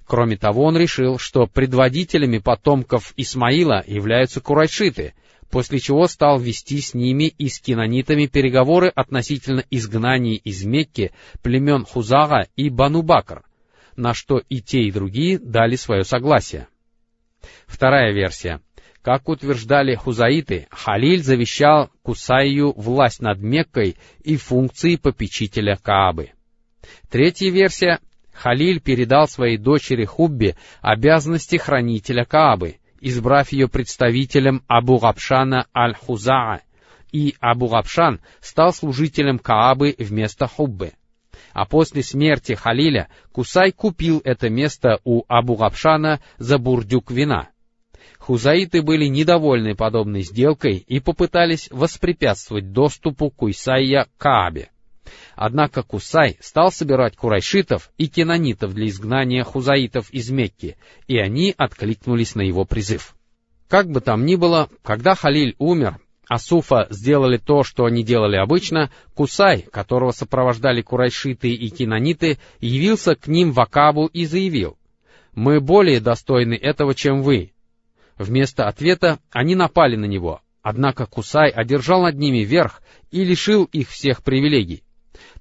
Кроме 0.07 0.37
того, 0.37 0.65
он 0.65 0.77
решил, 0.77 1.19
что 1.19 1.47
предводителями 1.47 2.39
потомков 2.39 3.15
Исмаила 3.17 3.85
являются 3.87 4.41
курайшиты, 4.41 5.15
после 5.51 5.81
чего 5.81 6.07
стал 6.07 6.39
вести 6.39 6.81
с 6.81 6.95
ними 6.95 7.25
и 7.25 7.49
с 7.49 7.61
кинонитами 7.61 8.27
переговоры 8.27 8.89
относительно 8.89 9.65
изгнания 9.71 10.37
из 10.37 10.65
Мекки 10.65 11.13
племен 11.43 11.85
Хузага 11.85 12.47
и 12.57 12.71
Бану 12.71 13.03
Бакр, 13.03 13.43
на 13.97 14.15
что 14.15 14.41
и 14.49 14.61
те, 14.61 14.83
и 14.83 14.93
другие 14.93 15.39
дали 15.39 15.77
свое 15.77 16.05
согласие. 16.05 16.69
Вторая 17.67 18.13
версия. 18.13 18.61
Как 19.03 19.29
утверждали 19.29 19.95
хузаиты, 19.95 20.67
Халиль 20.71 21.23
завещал 21.23 21.91
Кусайю 22.03 22.73
власть 22.77 23.23
над 23.23 23.41
Меккой 23.41 23.97
и 24.23 24.37
функции 24.37 24.97
попечителя 24.97 25.79
Каабы. 25.83 26.33
Третья 27.11 27.51
версия. 27.51 27.99
Халиль 28.33 28.81
передал 28.81 29.27
своей 29.27 29.57
дочери 29.57 30.05
Хубби 30.05 30.55
обязанности 30.81 31.57
хранителя 31.57 32.25
Каабы, 32.25 32.77
избрав 33.01 33.53
ее 33.53 33.69
представителем 33.69 34.63
Абу 34.69 34.99
Габшана 34.99 35.67
аль-Хузаа, 35.75 36.61
и 37.13 37.35
Абу 37.41 37.69
Габшан 37.69 38.21
стал 38.41 38.73
служителем 38.73 39.39
Каабы 39.39 39.95
вместо 39.99 40.47
Хуббы. 40.47 40.93
А 41.53 41.65
после 41.65 42.03
смерти 42.03 42.55
Халиля 42.55 43.09
Кусай 43.33 43.73
купил 43.73 44.21
это 44.25 44.49
место 44.49 45.01
у 45.05 45.25
Абу 45.29 45.57
Габшана 45.57 46.21
за 46.39 46.59
бурдюк 46.59 47.11
вина. 47.11 47.49
Хузаиты 48.19 48.83
были 48.83 49.07
недовольны 49.07 49.75
подобной 49.75 50.23
сделкой 50.23 50.77
и 50.77 51.01
попытались 51.01 51.69
воспрепятствовать 51.71 52.73
доступу 52.73 53.31
Куйсайя 53.31 54.05
к 54.05 54.21
Каабе. 54.21 54.71
Однако 55.37 55.83
Кусай 55.83 56.37
стал 56.41 56.71
собирать 56.71 57.17
курайшитов 57.17 57.91
и 57.97 58.09
кенонитов 58.09 58.75
для 58.75 58.87
изгнания 58.89 59.43
хузаитов 59.45 60.11
из 60.11 60.31
Мекки, 60.31 60.77
и 61.07 61.19
они 61.19 61.55
откликнулись 61.57 62.35
на 62.35 62.43
его 62.43 62.65
призыв. 62.65 63.15
Как 63.69 63.89
бы 63.89 64.01
там 64.01 64.27
ни 64.27 64.37
было, 64.37 64.69
когда 64.83 65.15
Халиль 65.15 65.55
умер, 65.59 65.99
а 66.29 66.39
Суфа 66.39 66.87
сделали 66.91 67.39
то, 67.39 67.65
что 67.65 67.87
они 67.87 68.05
делали 68.05 68.37
обычно, 68.37 68.91
Кусай, 69.15 69.63
которого 69.63 70.13
сопровождали 70.13 70.83
курайшиты 70.83 71.51
и 71.51 71.71
кинониты, 71.71 72.39
явился 72.61 73.15
к 73.15 73.27
ним 73.27 73.53
в 73.53 73.61
Акабу 73.61 74.07
и 74.07 74.27
заявил, 74.27 74.77
«Мы 75.33 75.61
более 75.61 76.01
достойны 76.01 76.55
этого, 76.55 76.95
чем 76.95 77.23
вы». 77.23 77.53
Вместо 78.19 78.69
ответа 78.69 79.19
они 79.31 79.55
напали 79.55 79.97
на 79.97 80.05
него, 80.05 80.43
однако 80.63 81.07
Кусай 81.07 81.49
одержал 81.49 82.03
над 82.03 82.17
ними 82.17 82.45
верх 82.45 82.83
и 83.11 83.25
лишил 83.25 83.65
их 83.65 83.89
всех 83.89 84.23
привилегий. 84.23 84.85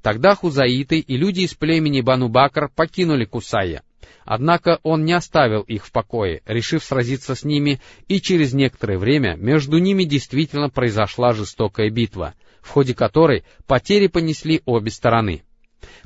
Тогда 0.02 0.36
хузаиты 0.36 1.00
и 1.00 1.18
люди 1.18 1.42
из 1.42 1.54
племени 1.54 2.02
Бану 2.02 2.30
Бакр 2.30 2.70
покинули 2.74 3.26
Кусая. 3.26 3.84
Однако 4.26 4.80
он 4.84 5.06
не 5.06 5.13
оставил 5.13 5.62
их 5.62 5.86
в 5.86 5.92
покое, 5.92 6.42
решив 6.46 6.84
сразиться 6.84 7.36
с 7.36 7.44
ними, 7.44 7.82
и 8.08 8.22
через 8.22 8.54
некоторое 8.54 8.98
время 8.98 9.36
между 9.36 9.80
ними 9.80 10.04
действительно 10.04 10.70
произошла 10.70 11.34
жестокая 11.34 11.89
битва, 11.89 12.36
в 12.62 12.70
ходе 12.70 12.94
которой 12.94 13.44
потери 13.65 14.08
понесли 14.08 14.62
обе 14.65 14.92
стороны. 14.92 15.44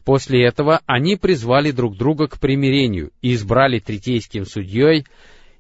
После 0.06 0.46
этого 0.46 0.82
они 0.86 1.16
призвали 1.16 1.72
друг 1.72 1.98
друга 1.98 2.28
к 2.28 2.40
примирению 2.40 3.12
и 3.22 3.34
избрали 3.34 3.80
третейским 3.80 4.46
судьей 4.46 5.06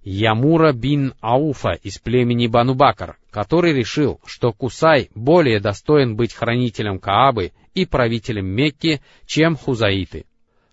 Ямура 0.03 0.73
бин 0.73 1.13
Ауфа 1.21 1.79
из 1.81 1.97
племени 1.97 2.47
Банубакар, 2.47 3.17
который 3.31 3.73
решил, 3.73 4.19
что 4.25 4.51
Кусай 4.51 5.09
более 5.15 5.61
достоин 5.61 6.17
быть 6.17 6.33
хранителем 6.33 6.99
Каабы 6.99 7.53
и 7.73 7.85
правителем 7.85 8.45
Мекки, 8.45 9.01
чем 9.25 9.55
Хузаиты. 9.55 10.25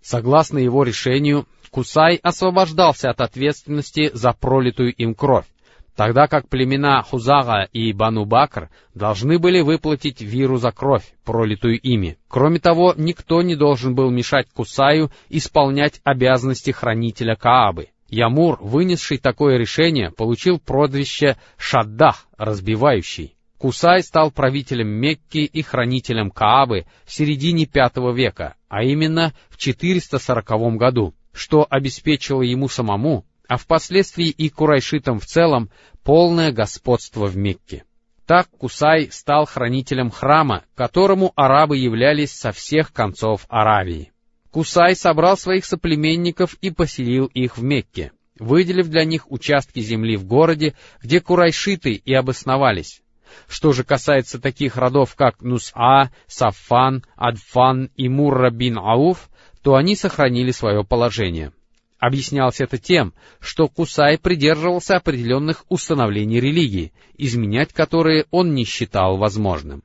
Согласно 0.03 0.59
его 0.59 0.83
решению, 0.83 1.47
Кусай 1.71 2.17
освобождался 2.17 3.11
от 3.11 3.21
ответственности 3.21 4.11
за 4.13 4.33
пролитую 4.33 4.93
им 4.93 5.15
кровь, 5.15 5.47
тогда 5.95 6.27
как 6.27 6.49
племена 6.49 7.03
Хузага 7.03 7.69
и 7.73 7.93
Банубакр 7.93 8.69
должны 8.95 9.39
были 9.39 9.61
выплатить 9.61 10.21
виру 10.21 10.57
за 10.57 10.73
кровь, 10.73 11.05
пролитую 11.25 11.79
ими. 11.79 12.19
Кроме 12.27 12.59
того, 12.59 12.95
никто 12.97 13.43
не 13.43 13.55
должен 13.55 13.95
был 13.95 14.11
мешать 14.11 14.49
Кусаю 14.53 15.13
исполнять 15.29 16.01
обязанности 16.03 16.73
хранителя 16.73 17.37
Каабы. 17.37 17.91
Ямур, 18.11 18.59
вынесший 18.61 19.19
такое 19.19 19.57
решение, 19.57 20.11
получил 20.11 20.59
прозвище 20.59 21.37
Шаддах, 21.57 22.27
разбивающий. 22.37 23.37
Кусай 23.57 24.03
стал 24.03 24.31
правителем 24.31 24.89
Мекки 24.89 25.39
и 25.39 25.63
хранителем 25.63 26.31
Каабы 26.31 26.87
в 27.05 27.13
середине 27.13 27.69
V 27.73 28.13
века, 28.15 28.57
а 28.69 28.83
именно 28.83 29.33
в 29.49 29.59
440 29.59 30.77
году, 30.77 31.15
что 31.33 31.67
обеспечило 31.71 32.43
ему 32.43 32.69
самому, 32.69 33.27
а 33.47 33.59
впоследствии 33.59 34.29
и 34.29 34.49
курайшитам 34.49 35.21
в 35.21 35.27
целом, 35.27 35.71
полное 36.03 36.53
господство 36.53 37.27
в 37.27 37.37
Мекке. 37.37 37.85
Так 38.27 38.49
Кусай 38.49 39.09
стал 39.11 39.45
хранителем 39.45 40.11
храма, 40.11 40.65
которому 40.75 41.33
арабы 41.37 41.77
являлись 41.77 42.33
со 42.33 42.53
всех 42.53 42.93
концов 42.93 43.45
Аравии. 43.49 44.13
Кусай 44.51 44.97
собрал 44.97 45.37
своих 45.37 45.65
соплеменников 45.65 46.55
и 46.61 46.71
поселил 46.71 47.27
их 47.27 47.57
в 47.57 47.63
Мекке, 47.63 48.13
выделив 48.39 48.89
для 48.89 49.05
них 49.05 49.31
участки 49.31 49.81
земли 49.81 50.17
в 50.17 50.25
городе, 50.25 50.75
где 51.03 51.21
курайшиты 51.21 51.93
и 51.93 52.13
обосновались. 52.13 53.01
Что 53.49 53.73
же 53.73 53.85
касается 53.85 54.41
таких 54.41 54.77
родов, 54.77 55.15
как 55.15 55.41
Нус'a, 55.41 56.09
Сафан, 56.27 57.05
Адфан 57.15 57.91
и 57.97 58.09
Мурра 58.09 58.51
бин 58.51 58.79
Ауф, 58.79 59.31
то 59.63 59.77
они 59.77 59.95
сохранили 59.95 60.51
свое 60.51 60.85
положение. 60.85 61.53
Объяснялось 62.01 62.61
это 62.61 62.79
тем, 62.79 63.13
что 63.41 63.69
Кусай 63.69 64.19
придерживался 64.19 64.97
определенных 64.97 65.65
установлений 65.69 66.41
религии, 66.41 66.93
изменять 67.19 67.73
которые 67.73 68.27
он 68.31 68.55
не 68.55 68.65
считал 68.65 69.17
возможным. 69.19 69.85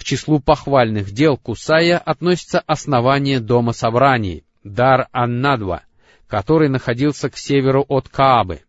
К 0.00 0.02
числу 0.02 0.40
похвальных 0.40 1.10
дел 1.10 1.36
Кусая 1.36 1.98
относится 1.98 2.58
основание 2.60 3.38
Дома 3.38 3.74
собраний, 3.74 4.44
Дар-Аннадва, 4.64 5.82
который 6.26 6.70
находился 6.70 7.28
к 7.28 7.36
северу 7.36 7.84
от 7.86 8.08
Каабы. 8.08 8.62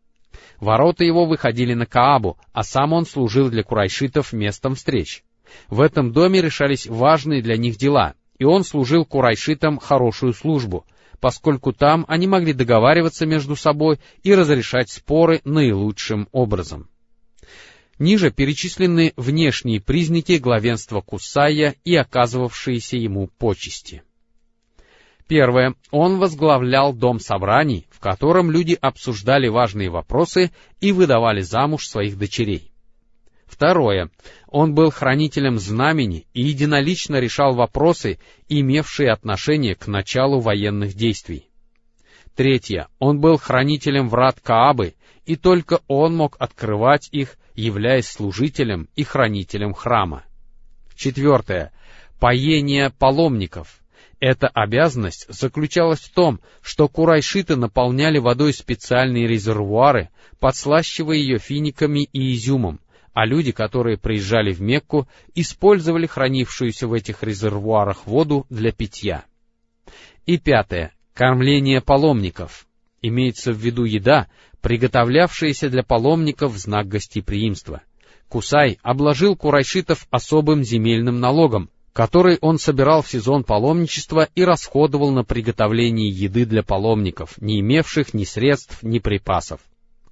Ворота 0.60 1.06
его 1.06 1.26
выходили 1.26 1.74
на 1.74 1.86
Каабу, 1.86 2.38
а 2.52 2.64
сам 2.64 2.92
он 2.92 3.06
служил 3.06 3.50
для 3.50 3.64
курайшитов 3.64 4.34
местом 4.34 4.76
встреч. 4.76 5.24
В 5.70 5.80
этом 5.80 6.12
доме 6.12 6.42
решались 6.42 6.86
важные 6.86 7.42
для 7.42 7.56
них 7.56 7.78
дела, 7.78 8.16
и 8.38 8.44
он 8.44 8.66
служил 8.66 9.06
курайшитам 9.06 9.80
хорошую 9.80 10.34
службу, 10.34 10.86
поскольку 11.22 11.72
там 11.72 12.04
они 12.10 12.28
могли 12.28 12.52
договариваться 12.52 13.26
между 13.26 13.56
собой 13.56 14.02
и 14.22 14.36
разрешать 14.36 14.90
споры 14.90 15.40
наилучшим 15.46 16.28
образом. 16.34 16.90
Ниже 18.02 18.32
перечислены 18.32 19.14
внешние 19.16 19.80
признаки 19.80 20.40
главенства 20.40 21.02
Кусая 21.02 21.76
и 21.84 21.96
оказывавшиеся 21.96 22.98
ему 22.98 23.28
почести. 23.28 24.02
Первое. 25.28 25.76
Он 25.92 26.18
возглавлял 26.18 26.94
дом 26.94 27.20
собраний, 27.20 27.86
в 27.92 28.00
котором 28.00 28.50
люди 28.50 28.76
обсуждали 28.82 29.50
важные 29.50 29.92
вопросы 29.92 30.50
и 30.80 30.92
выдавали 30.92 31.42
замуж 31.42 31.88
своих 31.88 32.18
дочерей. 32.18 32.72
Второе. 33.46 34.10
Он 34.48 34.74
был 34.74 34.90
хранителем 34.90 35.60
знамени 35.60 36.26
и 36.34 36.42
единолично 36.42 37.20
решал 37.20 37.54
вопросы, 37.54 38.18
имевшие 38.50 39.12
отношение 39.12 39.76
к 39.76 39.86
началу 39.86 40.40
военных 40.40 40.96
действий. 40.96 41.51
Третье. 42.36 42.88
Он 43.00 43.20
был 43.20 43.38
хранителем 43.38 44.10
врат 44.10 44.40
Каабы, 44.42 44.96
и 45.26 45.36
только 45.36 45.82
он 45.88 46.16
мог 46.16 46.36
открывать 46.40 47.10
их 47.12 47.38
являясь 47.56 48.08
служителем 48.08 48.88
и 48.96 49.04
хранителем 49.04 49.74
храма. 49.74 50.24
Четвертое. 50.96 51.72
Поение 52.20 52.92
паломников. 52.92 53.82
Эта 54.20 54.48
обязанность 54.48 55.26
заключалась 55.30 56.00
в 56.00 56.14
том, 56.14 56.40
что 56.62 56.88
курайшиты 56.88 57.56
наполняли 57.56 58.20
водой 58.20 58.54
специальные 58.54 59.28
резервуары, 59.28 60.10
подслащивая 60.40 61.16
ее 61.16 61.40
финиками 61.40 62.08
и 62.14 62.34
изюмом, 62.34 62.80
а 63.14 63.26
люди, 63.26 63.52
которые 63.52 63.98
приезжали 63.98 64.54
в 64.54 64.62
Мекку, 64.62 65.08
использовали 65.34 66.06
хранившуюся 66.06 66.88
в 66.88 66.94
этих 66.94 67.24
резервуарах 67.24 68.06
воду 68.06 68.46
для 68.50 68.72
питья. 68.72 69.26
И 70.28 70.38
пятое. 70.38 70.94
Кормление 71.14 71.82
паломников. 71.82 72.66
Имеется 73.02 73.52
в 73.52 73.58
виду 73.58 73.84
еда, 73.84 74.28
приготовлявшаяся 74.62 75.70
для 75.70 75.84
паломников 75.84 76.54
в 76.54 76.58
знак 76.58 76.88
гостеприимства. 76.88 77.82
Кусай 78.30 78.80
обложил 78.82 79.36
курайшитов 79.36 80.08
особым 80.10 80.64
земельным 80.64 81.20
налогом, 81.20 81.70
который 81.92 82.38
он 82.40 82.60
собирал 82.60 83.02
в 83.02 83.10
сезон 83.10 83.44
паломничества 83.44 84.30
и 84.36 84.46
расходовал 84.46 85.12
на 85.12 85.26
приготовление 85.26 86.10
еды 86.10 86.46
для 86.46 86.64
паломников, 86.64 87.38
не 87.42 87.60
имевших 87.60 88.14
ни 88.14 88.24
средств, 88.24 88.82
ни 88.82 89.00
припасов. 89.00 89.60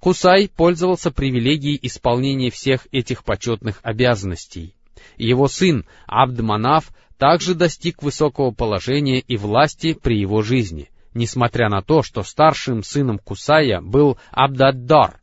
Кусай 0.00 0.50
пользовался 0.54 1.10
привилегией 1.10 1.78
исполнения 1.80 2.50
всех 2.50 2.86
этих 2.92 3.24
почетных 3.24 3.80
обязанностей. 3.82 4.74
Его 5.16 5.48
сын 5.48 5.86
Абдманаф 6.06 6.90
также 7.16 7.54
достиг 7.54 8.02
высокого 8.02 8.50
положения 8.50 9.20
и 9.20 9.36
власти 9.36 9.94
при 9.94 10.18
его 10.18 10.42
жизни, 10.42 10.89
несмотря 11.14 11.68
на 11.68 11.82
то, 11.82 12.02
что 12.02 12.22
старшим 12.22 12.82
сыном 12.82 13.18
Кусая 13.18 13.80
был 13.80 14.18
Абдаддар. 14.30 15.20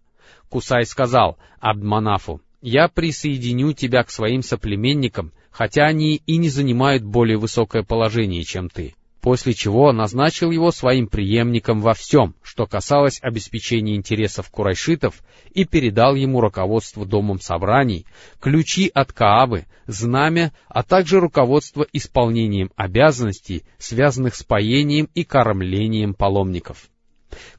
Кусай 0.50 0.86
сказал 0.86 1.38
Абдманафу, 1.60 2.42
«Я 2.62 2.88
присоединю 2.88 3.74
тебя 3.74 4.04
к 4.04 4.10
своим 4.10 4.42
соплеменникам, 4.42 5.32
хотя 5.52 5.86
они 5.86 6.22
и 6.26 6.38
не 6.38 6.50
занимают 6.50 7.04
более 7.04 7.38
высокое 7.38 7.84
положение, 7.84 8.44
чем 8.44 8.70
ты 8.70 8.96
после 9.28 9.54
чего 9.54 9.92
назначил 9.92 10.52
его 10.52 10.72
своим 10.72 11.08
преемником 11.08 11.82
во 11.82 11.94
всем, 11.94 12.34
что 12.42 12.66
касалось 12.66 13.20
обеспечения 13.22 13.98
интересов 13.98 14.50
курайшитов, 14.50 15.22
и 15.52 15.66
передал 15.66 16.16
ему 16.16 16.40
руководство 16.40 17.06
домом 17.06 17.42
собраний, 17.42 18.06
ключи 18.40 18.90
от 18.94 19.12
Каабы, 19.12 19.66
знамя, 19.86 20.54
а 20.70 20.82
также 20.82 21.20
руководство 21.20 21.86
исполнением 21.92 22.72
обязанностей, 22.78 23.64
связанных 23.78 24.34
с 24.34 24.44
поением 24.44 25.10
и 25.14 25.26
кормлением 25.26 26.14
паломников. 26.14 26.88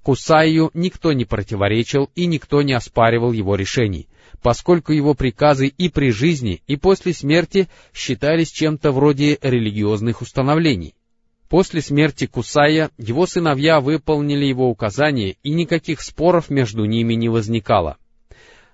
Кусаю 0.02 0.70
никто 0.72 1.12
не 1.12 1.26
противоречил 1.26 2.08
и 2.14 2.24
никто 2.24 2.62
не 2.62 2.72
оспаривал 2.72 3.32
его 3.32 3.56
решений, 3.56 4.08
поскольку 4.40 4.92
его 4.92 5.12
приказы 5.12 5.66
и 5.66 5.90
при 5.90 6.12
жизни, 6.12 6.62
и 6.66 6.76
после 6.76 7.12
смерти 7.12 7.68
считались 7.92 8.52
чем-то 8.52 8.90
вроде 8.90 9.38
религиозных 9.42 10.22
установлений. 10.22 10.94
После 11.48 11.80
смерти 11.80 12.26
Кусая 12.26 12.90
его 12.98 13.26
сыновья 13.26 13.80
выполнили 13.80 14.44
его 14.44 14.68
указания, 14.68 15.36
и 15.42 15.50
никаких 15.50 16.02
споров 16.02 16.50
между 16.50 16.84
ними 16.84 17.14
не 17.14 17.28
возникало. 17.28 17.96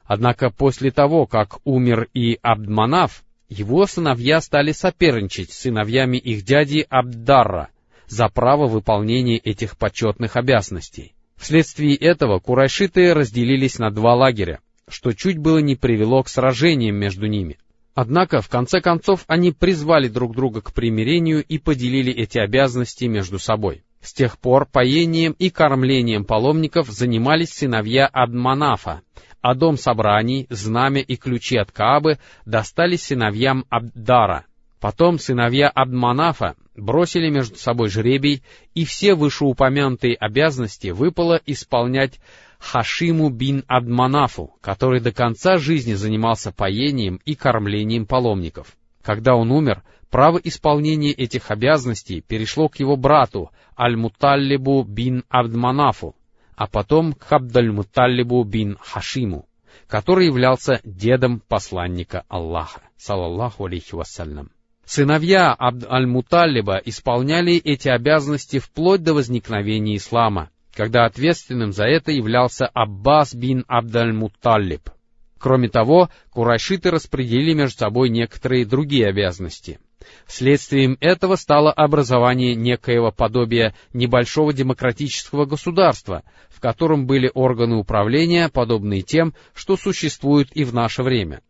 Однако 0.04 0.50
после 0.50 0.90
того, 0.90 1.26
как 1.26 1.58
умер 1.64 2.08
и 2.14 2.38
Абдманав, 2.42 3.22
его 3.48 3.86
сыновья 3.86 4.40
стали 4.40 4.72
соперничать 4.72 5.52
с 5.52 5.60
сыновьями 5.60 6.16
их 6.16 6.44
дяди 6.44 6.84
Абдарра 6.88 7.68
за 8.06 8.28
право 8.28 8.66
выполнения 8.66 9.38
этих 9.38 9.78
почетных 9.78 10.36
обязанностей. 10.36 11.14
Вследствие 11.36 11.96
этого 11.96 12.38
курайшиты 12.38 13.14
разделились 13.14 13.78
на 13.78 13.90
два 13.90 14.14
лагеря, 14.14 14.60
что 14.88 15.12
чуть 15.12 15.38
было 15.38 15.58
не 15.58 15.76
привело 15.76 16.22
к 16.22 16.28
сражениям 16.28 16.96
между 16.96 17.26
ними. 17.26 17.58
Однако, 17.94 18.40
в 18.40 18.48
конце 18.48 18.80
концов, 18.80 19.24
они 19.28 19.52
призвали 19.52 20.08
друг 20.08 20.34
друга 20.34 20.60
к 20.60 20.72
примирению 20.72 21.44
и 21.44 21.58
поделили 21.58 22.12
эти 22.12 22.38
обязанности 22.38 23.04
между 23.04 23.38
собой. 23.38 23.84
С 24.00 24.12
тех 24.12 24.38
пор 24.38 24.66
поением 24.66 25.34
и 25.38 25.48
кормлением 25.48 26.24
паломников 26.24 26.88
занимались 26.88 27.54
сыновья 27.54 28.06
Адманафа, 28.06 29.02
а 29.40 29.54
дом 29.54 29.78
собраний, 29.78 30.46
знамя 30.50 31.00
и 31.00 31.16
ключи 31.16 31.56
от 31.56 31.70
Каабы 31.70 32.18
достались 32.44 33.04
сыновьям 33.04 33.64
Абдара. 33.70 34.44
Потом 34.80 35.18
сыновья 35.18 35.68
Абдманафа 35.68 36.56
бросили 36.76 37.30
между 37.30 37.56
собой 37.56 37.88
жребий, 37.88 38.42
и 38.74 38.84
все 38.84 39.14
вышеупомянутые 39.14 40.16
обязанности 40.16 40.88
выпало 40.88 41.40
исполнять 41.46 42.20
Хашиму 42.64 43.28
бин 43.28 43.62
Адманафу, 43.68 44.54
который 44.62 45.00
до 45.00 45.12
конца 45.12 45.58
жизни 45.58 45.92
занимался 45.92 46.50
поением 46.50 47.20
и 47.24 47.34
кормлением 47.34 48.06
паломников. 48.06 48.74
Когда 49.02 49.36
он 49.36 49.50
умер, 49.50 49.82
право 50.10 50.38
исполнения 50.38 51.12
этих 51.12 51.50
обязанностей 51.50 52.22
перешло 52.22 52.68
к 52.68 52.80
его 52.80 52.96
брату 52.96 53.50
Аль-Муталлибу 53.78 54.82
бин 54.82 55.24
Абдманафу, 55.28 56.16
а 56.56 56.66
потом 56.66 57.12
к 57.12 57.30
Абдаль-Муталлибу 57.30 58.42
бин 58.44 58.78
Хашиму, 58.80 59.46
который 59.86 60.26
являлся 60.26 60.80
дедом 60.84 61.40
посланника 61.46 62.24
Аллаха, 62.28 62.80
салаллаху 62.96 63.66
алейхи 63.66 63.94
вассалям. 63.94 64.50
Сыновья 64.86 65.52
Абд-Аль-Муталлиба 65.52 66.80
исполняли 66.84 67.56
эти 67.56 67.88
обязанности 67.88 68.58
вплоть 68.58 69.02
до 69.02 69.14
возникновения 69.14 69.96
ислама, 69.96 70.50
когда 70.74 71.04
ответственным 71.06 71.72
за 71.72 71.84
это 71.84 72.12
являлся 72.12 72.66
Аббас 72.66 73.34
бин 73.34 73.64
Абдаль-Мутталиб. 73.68 74.90
Кроме 75.38 75.68
того, 75.68 76.10
курайшиты 76.30 76.90
распределили 76.90 77.52
между 77.52 77.78
собой 77.78 78.08
некоторые 78.08 78.64
другие 78.64 79.06
обязанности. 79.08 79.78
Следствием 80.26 80.96
этого 81.00 81.36
стало 81.36 81.72
образование 81.72 82.54
некоего 82.54 83.10
подобия 83.10 83.74
небольшого 83.92 84.52
демократического 84.52 85.44
государства, 85.44 86.22
в 86.48 86.60
котором 86.60 87.06
были 87.06 87.30
органы 87.32 87.76
управления, 87.76 88.48
подобные 88.48 89.02
тем, 89.02 89.34
что 89.54 89.76
существуют 89.76 90.50
и 90.52 90.64
в 90.64 90.74
наше 90.74 91.02
время. 91.02 91.40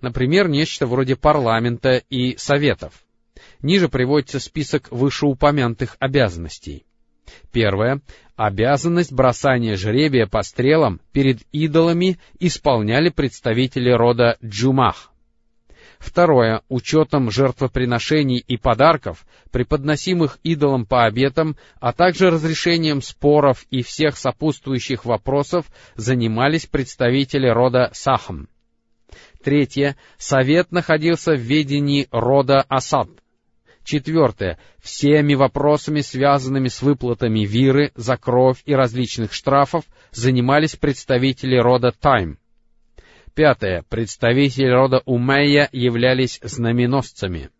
Например, 0.00 0.48
нечто 0.48 0.86
вроде 0.86 1.16
парламента 1.16 2.02
и 2.10 2.36
советов. 2.36 2.92
Ниже 3.60 3.88
приводится 3.88 4.40
список 4.40 4.90
вышеупомянутых 4.90 5.96
обязанностей. 5.98 6.84
Первое. 7.52 8.00
Обязанность 8.36 9.12
бросания 9.12 9.76
жребия 9.76 10.26
по 10.26 10.42
стрелам 10.42 11.00
перед 11.12 11.40
идолами 11.52 12.18
исполняли 12.38 13.08
представители 13.08 13.90
рода 13.90 14.36
Джумах. 14.44 15.12
Второе. 15.98 16.62
Учетом 16.68 17.30
жертвоприношений 17.30 18.36
и 18.36 18.58
подарков, 18.58 19.26
преподносимых 19.50 20.38
идолам 20.42 20.84
по 20.84 21.06
обетам, 21.06 21.56
а 21.80 21.92
также 21.92 22.30
разрешением 22.30 23.00
споров 23.00 23.64
и 23.70 23.82
всех 23.82 24.18
сопутствующих 24.18 25.06
вопросов 25.06 25.66
занимались 25.94 26.66
представители 26.66 27.48
рода 27.48 27.90
Сахам. 27.94 28.48
Третье. 29.42 29.96
Совет 30.18 30.72
находился 30.72 31.32
в 31.32 31.40
ведении 31.40 32.08
рода 32.10 32.64
Асад— 32.68 33.08
Четвертое. 33.86 34.58
Всеми 34.82 35.34
вопросами, 35.34 36.00
связанными 36.00 36.66
с 36.66 36.82
выплатами 36.82 37.46
виры 37.46 37.92
за 37.94 38.16
кровь 38.16 38.60
и 38.64 38.74
различных 38.74 39.32
штрафов, 39.32 39.84
занимались 40.10 40.74
представители 40.74 41.56
рода 41.56 41.92
Тайм. 41.92 42.40
Пятое. 43.36 43.84
Представители 43.88 44.66
рода 44.66 45.02
Умейя 45.06 45.68
являлись 45.70 46.40
знаменосцами. 46.42 47.50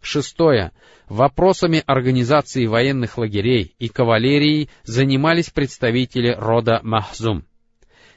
Шестое. 0.00 0.72
Вопросами 1.08 1.84
организации 1.86 2.66
военных 2.66 3.16
лагерей 3.16 3.76
и 3.78 3.88
кавалерии 3.88 4.68
занимались 4.82 5.50
представители 5.50 6.34
рода 6.36 6.80
Махзум. 6.82 7.44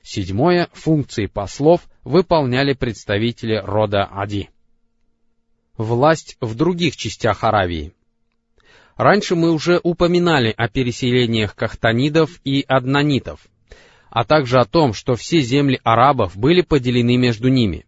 Седьмое. 0.02 0.70
Функции 0.74 1.28
послов 1.28 1.82
выполняли 2.04 2.74
представители 2.74 3.62
рода 3.64 4.06
Ади 4.06 4.50
власть 5.80 6.36
в 6.42 6.56
других 6.56 6.98
частях 6.98 7.44
Аравии. 7.44 7.94
Раньше 8.98 9.36
мы 9.36 9.52
уже 9.52 9.80
упоминали 9.82 10.54
о 10.56 10.68
переселениях 10.68 11.56
кахтанидов 11.56 12.42
и 12.44 12.66
аднанитов, 12.68 13.40
а 14.10 14.26
также 14.26 14.60
о 14.60 14.66
том, 14.66 14.94
что 14.94 15.16
все 15.16 15.40
земли 15.40 15.80
арабов 15.84 16.36
были 16.36 16.62
поделены 16.62 17.16
между 17.16 17.48
ними. 17.48 17.86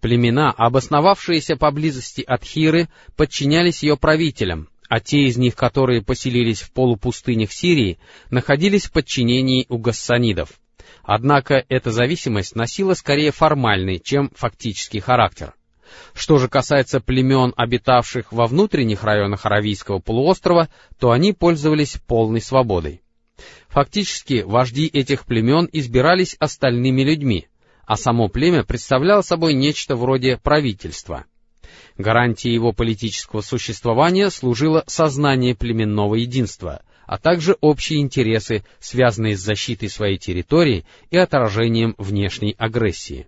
Племена, 0.00 0.50
обосновавшиеся 0.50 1.54
поблизости 1.56 2.22
от 2.22 2.42
Хиры, 2.42 2.88
подчинялись 3.14 3.84
ее 3.84 3.96
правителям, 3.96 4.68
а 4.88 4.98
те 4.98 5.20
из 5.26 5.36
них, 5.36 5.54
которые 5.54 6.02
поселились 6.02 6.62
в 6.62 6.72
полупустынях 6.72 7.52
Сирии, 7.52 7.98
находились 8.30 8.86
в 8.86 8.92
подчинении 8.92 9.66
у 9.68 9.78
гассанидов. 9.78 10.58
Однако 11.04 11.64
эта 11.68 11.92
зависимость 11.92 12.56
носила 12.56 12.94
скорее 12.94 13.30
формальный, 13.30 14.00
чем 14.00 14.30
фактический 14.34 14.98
характер. 14.98 15.54
Что 16.14 16.38
же 16.38 16.48
касается 16.48 17.00
племен, 17.00 17.52
обитавших 17.56 18.32
во 18.32 18.46
внутренних 18.46 19.04
районах 19.04 19.46
Аравийского 19.46 19.98
полуострова, 19.98 20.68
то 20.98 21.10
они 21.10 21.32
пользовались 21.32 21.98
полной 22.06 22.40
свободой. 22.40 23.02
Фактически, 23.68 24.42
вожди 24.46 24.86
этих 24.86 25.24
племен 25.24 25.68
избирались 25.72 26.36
остальными 26.38 27.02
людьми, 27.02 27.48
а 27.86 27.96
само 27.96 28.28
племя 28.28 28.64
представляло 28.64 29.22
собой 29.22 29.54
нечто 29.54 29.96
вроде 29.96 30.36
правительства. 30.36 31.24
Гарантией 31.96 32.54
его 32.54 32.72
политического 32.72 33.40
существования 33.40 34.30
служило 34.30 34.84
сознание 34.86 35.54
племенного 35.54 36.16
единства, 36.16 36.82
а 37.06 37.18
также 37.18 37.56
общие 37.60 38.00
интересы, 38.00 38.64
связанные 38.78 39.36
с 39.36 39.40
защитой 39.40 39.88
своей 39.88 40.18
территории 40.18 40.84
и 41.10 41.16
отражением 41.16 41.94
внешней 41.98 42.54
агрессии. 42.58 43.26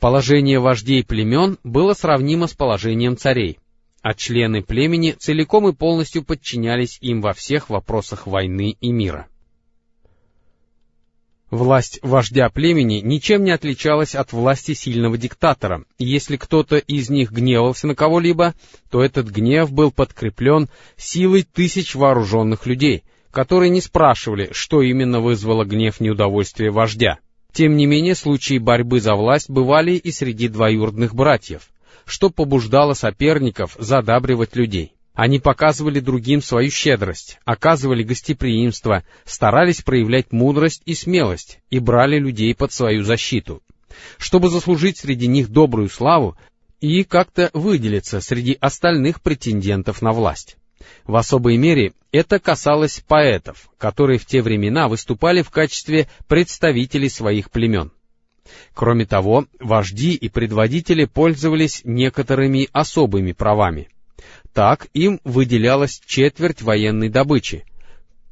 Положение 0.00 0.58
вождей 0.60 1.04
племен 1.04 1.58
было 1.62 1.92
сравнимо 1.92 2.46
с 2.46 2.54
положением 2.54 3.18
царей, 3.18 3.58
а 4.00 4.14
члены 4.14 4.62
племени 4.62 5.10
целиком 5.12 5.68
и 5.68 5.74
полностью 5.74 6.24
подчинялись 6.24 6.96
им 7.02 7.20
во 7.20 7.34
всех 7.34 7.68
вопросах 7.68 8.26
войны 8.26 8.78
и 8.80 8.92
мира. 8.92 9.26
Власть 11.50 11.98
вождя 12.02 12.48
племени 12.48 13.00
ничем 13.04 13.44
не 13.44 13.50
отличалась 13.50 14.14
от 14.14 14.32
власти 14.32 14.72
сильного 14.72 15.18
диктатора, 15.18 15.84
и 15.98 16.06
если 16.06 16.38
кто-то 16.38 16.78
из 16.78 17.10
них 17.10 17.30
гневался 17.30 17.86
на 17.86 17.94
кого-либо, 17.94 18.54
то 18.90 19.02
этот 19.02 19.28
гнев 19.28 19.70
был 19.70 19.90
подкреплен 19.90 20.70
силой 20.96 21.42
тысяч 21.42 21.94
вооруженных 21.94 22.64
людей, 22.64 23.02
которые 23.30 23.68
не 23.68 23.82
спрашивали, 23.82 24.48
что 24.52 24.80
именно 24.80 25.20
вызвало 25.20 25.66
гнев 25.66 26.00
неудовольствия 26.00 26.70
вождя. 26.70 27.18
Тем 27.52 27.76
не 27.76 27.86
менее, 27.86 28.14
случаи 28.14 28.58
борьбы 28.58 29.00
за 29.00 29.14
власть 29.14 29.50
бывали 29.50 29.92
и 29.92 30.12
среди 30.12 30.48
двоюродных 30.48 31.14
братьев, 31.14 31.70
что 32.04 32.30
побуждало 32.30 32.94
соперников 32.94 33.76
задабривать 33.78 34.54
людей. 34.54 34.94
Они 35.14 35.40
показывали 35.40 36.00
другим 36.00 36.40
свою 36.40 36.70
щедрость, 36.70 37.38
оказывали 37.44 38.04
гостеприимство, 38.04 39.04
старались 39.24 39.82
проявлять 39.82 40.32
мудрость 40.32 40.82
и 40.86 40.94
смелость 40.94 41.58
и 41.68 41.78
брали 41.78 42.18
людей 42.18 42.54
под 42.54 42.72
свою 42.72 43.02
защиту, 43.02 43.62
чтобы 44.16 44.48
заслужить 44.48 44.98
среди 44.98 45.26
них 45.26 45.48
добрую 45.48 45.88
славу 45.88 46.36
и 46.80 47.02
как-то 47.02 47.50
выделиться 47.52 48.20
среди 48.20 48.56
остальных 48.60 49.20
претендентов 49.20 50.00
на 50.00 50.12
власть. 50.12 50.56
В 51.04 51.16
особой 51.16 51.56
мере 51.56 51.92
это 52.12 52.38
касалось 52.38 53.02
поэтов, 53.06 53.70
которые 53.78 54.18
в 54.18 54.26
те 54.26 54.42
времена 54.42 54.88
выступали 54.88 55.42
в 55.42 55.50
качестве 55.50 56.08
представителей 56.26 57.08
своих 57.08 57.50
племен. 57.50 57.92
Кроме 58.74 59.06
того, 59.06 59.46
вожди 59.60 60.14
и 60.14 60.28
предводители 60.28 61.04
пользовались 61.04 61.82
некоторыми 61.84 62.68
особыми 62.72 63.32
правами— 63.32 63.88
так 64.52 64.88
им 64.94 65.20
выделялась 65.24 66.00
четверть 66.04 66.62
военной 66.62 67.08
добычи, 67.08 67.64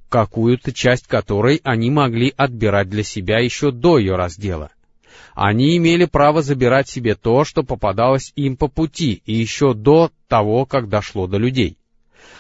какую-то 0.09 0.73
часть 0.73 1.07
которой 1.07 1.61
они 1.65 1.91
могли 1.91 2.33
отбирать 2.37 2.89
для 2.89 3.03
себя 3.03 3.39
еще 3.39 3.71
до 3.71 3.99
ее 3.99 4.17
раздела. 4.17 4.71
Они 5.35 5.77
имели 5.77 6.05
право 6.05 6.43
забирать 6.43 6.89
себе 6.89 7.15
то, 7.15 7.45
что 7.45 7.63
попадалось 7.63 8.33
им 8.35 8.57
по 8.57 8.67
пути, 8.69 9.23
и 9.25 9.35
еще 9.35 9.75
до 9.75 10.11
того, 10.27 10.67
как 10.67 10.89
дошло 10.89 11.27
до 11.29 11.39
людей, 11.39 11.78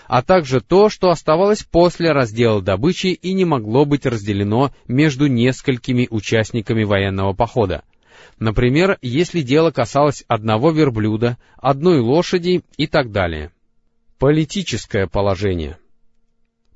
а 0.07 0.23
также 0.23 0.61
то, 0.61 0.89
что 0.89 1.11
оставалось 1.11 1.63
после 1.63 2.13
раздела 2.13 2.63
добычи 2.63 3.09
и 3.09 3.33
не 3.33 3.45
могло 3.45 3.85
быть 3.85 4.07
разделено 4.07 4.73
между 4.87 5.27
несколькими 5.27 6.09
участниками 6.11 6.85
военного 6.85 7.33
похода. 7.33 7.83
Например, 8.39 8.99
если 9.03 9.43
дело 9.43 9.71
касалось 9.71 10.25
одного 10.29 10.71
верблюда, 10.71 11.39
одной 11.57 12.01
лошади 12.01 12.63
и 12.77 12.87
так 12.87 13.11
далее. 13.11 13.53
Политическое 14.19 15.07
положение. 15.07 15.79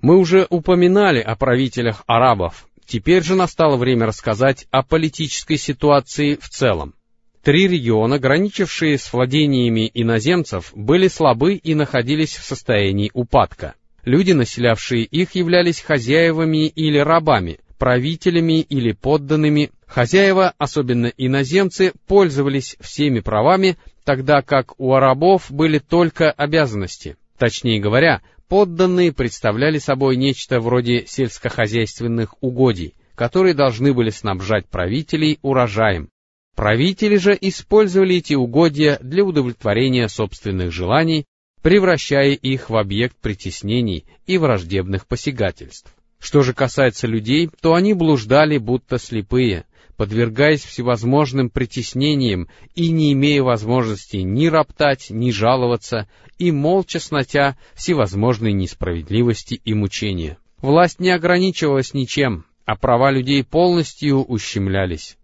Мы 0.01 0.19
уже 0.19 0.47
упоминали 0.51 1.21
о 1.21 1.37
правителях 1.37 2.03
арабов, 2.07 2.67
теперь 2.87 3.23
же 3.23 3.37
настало 3.37 3.77
время 3.77 4.07
рассказать 4.07 4.67
о 4.71 4.83
политической 4.83 5.57
ситуации 5.57 6.35
в 6.35 6.49
целом. 6.49 6.95
Три 7.43 7.67
региона, 7.67 8.21
граничившие 8.21 8.99
с 8.99 9.13
владениями 9.13 9.91
иноземцев, 9.93 10.71
были 10.77 11.09
слабы 11.09 11.55
и 11.55 11.75
находились 11.75 12.37
в 12.37 12.45
состоянии 12.45 13.11
упадка. 13.15 13.75
Люди, 14.05 14.31
населявшие 14.31 15.03
их, 15.05 15.35
являлись 15.35 15.81
хозяевами 15.81 16.69
или 16.69 16.99
рабами, 16.99 17.59
правителями 17.79 18.61
или 18.61 18.93
подданными. 18.93 19.71
Хозяева, 19.87 20.55
особенно 20.57 21.07
иноземцы, 21.17 21.93
пользовались 22.07 22.77
всеми 22.81 23.19
правами, 23.19 23.77
тогда 24.05 24.43
как 24.43 24.79
у 24.79 24.95
арабов 24.95 25.51
были 25.51 25.81
только 25.81 26.31
обязанности. 26.31 27.17
Точнее 27.39 27.81
говоря, 27.81 28.23
подданные 28.47 29.13
представляли 29.13 29.79
собой 29.79 30.15
нечто 30.15 30.61
вроде 30.61 31.07
сельскохозяйственных 31.07 32.37
угодий, 32.41 32.95
которые 33.17 33.55
должны 33.55 33.93
были 33.93 34.11
снабжать 34.11 34.69
правителей 34.69 35.41
урожаем. 35.43 36.12
Правители 36.55 37.17
же 37.17 37.37
использовали 37.41 38.17
эти 38.17 38.35
угодья 38.35 38.99
для 39.03 39.25
удовлетворения 39.25 40.09
собственных 40.09 40.71
желаний, 40.71 41.25
превращая 41.63 42.33
их 42.33 42.69
в 42.69 42.77
объект 42.77 43.17
притеснений 43.17 44.05
и 44.27 44.37
враждебных 44.37 45.07
посягательств. 45.07 45.95
Что 46.19 46.43
же 46.43 46.55
касается 46.55 47.07
людей, 47.07 47.51
то 47.61 47.75
они 47.75 47.95
блуждали 47.95 48.59
будто 48.59 48.99
слепые, 48.99 49.65
подвергаясь 49.97 50.65
всевозможным 50.65 51.51
притеснениям 51.51 52.49
и 52.75 52.91
не 52.91 53.13
имея 53.13 53.43
возможности 53.43 54.19
ни 54.19 54.47
роптать, 54.47 55.11
ни 55.11 55.31
жаловаться, 55.31 56.09
и 56.39 56.53
молча 56.53 57.01
снотя 57.01 57.57
всевозможные 57.75 58.53
несправедливости 58.53 59.61
и 59.65 59.75
мучения. 59.75 60.39
Власть 60.59 61.01
не 61.01 61.11
ограничивалась 61.11 61.95
ничем, 61.95 62.45
а 62.65 62.77
права 62.77 63.11
людей 63.11 63.43
полностью 63.43 64.23
ущемлялись. 64.23 65.17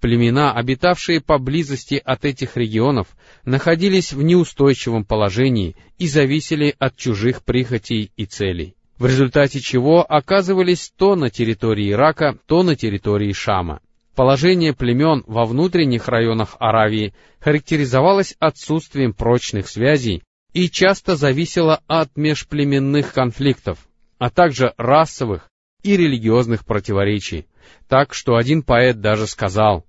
Племена, 0.00 0.52
обитавшие 0.52 1.20
поблизости 1.20 2.00
от 2.04 2.24
этих 2.24 2.56
регионов, 2.56 3.08
находились 3.44 4.12
в 4.12 4.22
неустойчивом 4.22 5.04
положении 5.04 5.76
и 5.98 6.06
зависели 6.06 6.74
от 6.78 6.96
чужих 6.96 7.44
прихотей 7.44 8.12
и 8.16 8.26
целей, 8.26 8.74
в 8.98 9.06
результате 9.06 9.60
чего 9.60 10.04
оказывались 10.04 10.92
то 10.96 11.16
на 11.16 11.30
территории 11.30 11.90
Ирака, 11.90 12.38
то 12.46 12.62
на 12.62 12.76
территории 12.76 13.32
Шама. 13.32 13.80
Положение 14.14 14.72
племен 14.72 15.24
во 15.26 15.44
внутренних 15.44 16.08
районах 16.08 16.56
Аравии 16.58 17.14
характеризовалось 17.38 18.34
отсутствием 18.38 19.12
прочных 19.12 19.68
связей 19.68 20.22
и 20.54 20.70
часто 20.70 21.16
зависело 21.16 21.82
от 21.86 22.16
межплеменных 22.16 23.12
конфликтов, 23.12 23.78
а 24.18 24.30
также 24.30 24.72
расовых 24.78 25.50
и 25.86 25.96
религиозных 25.96 26.64
противоречий, 26.64 27.46
так 27.88 28.12
что 28.12 28.36
один 28.36 28.62
поэт 28.62 29.00
даже 29.00 29.26
сказал 29.26 29.86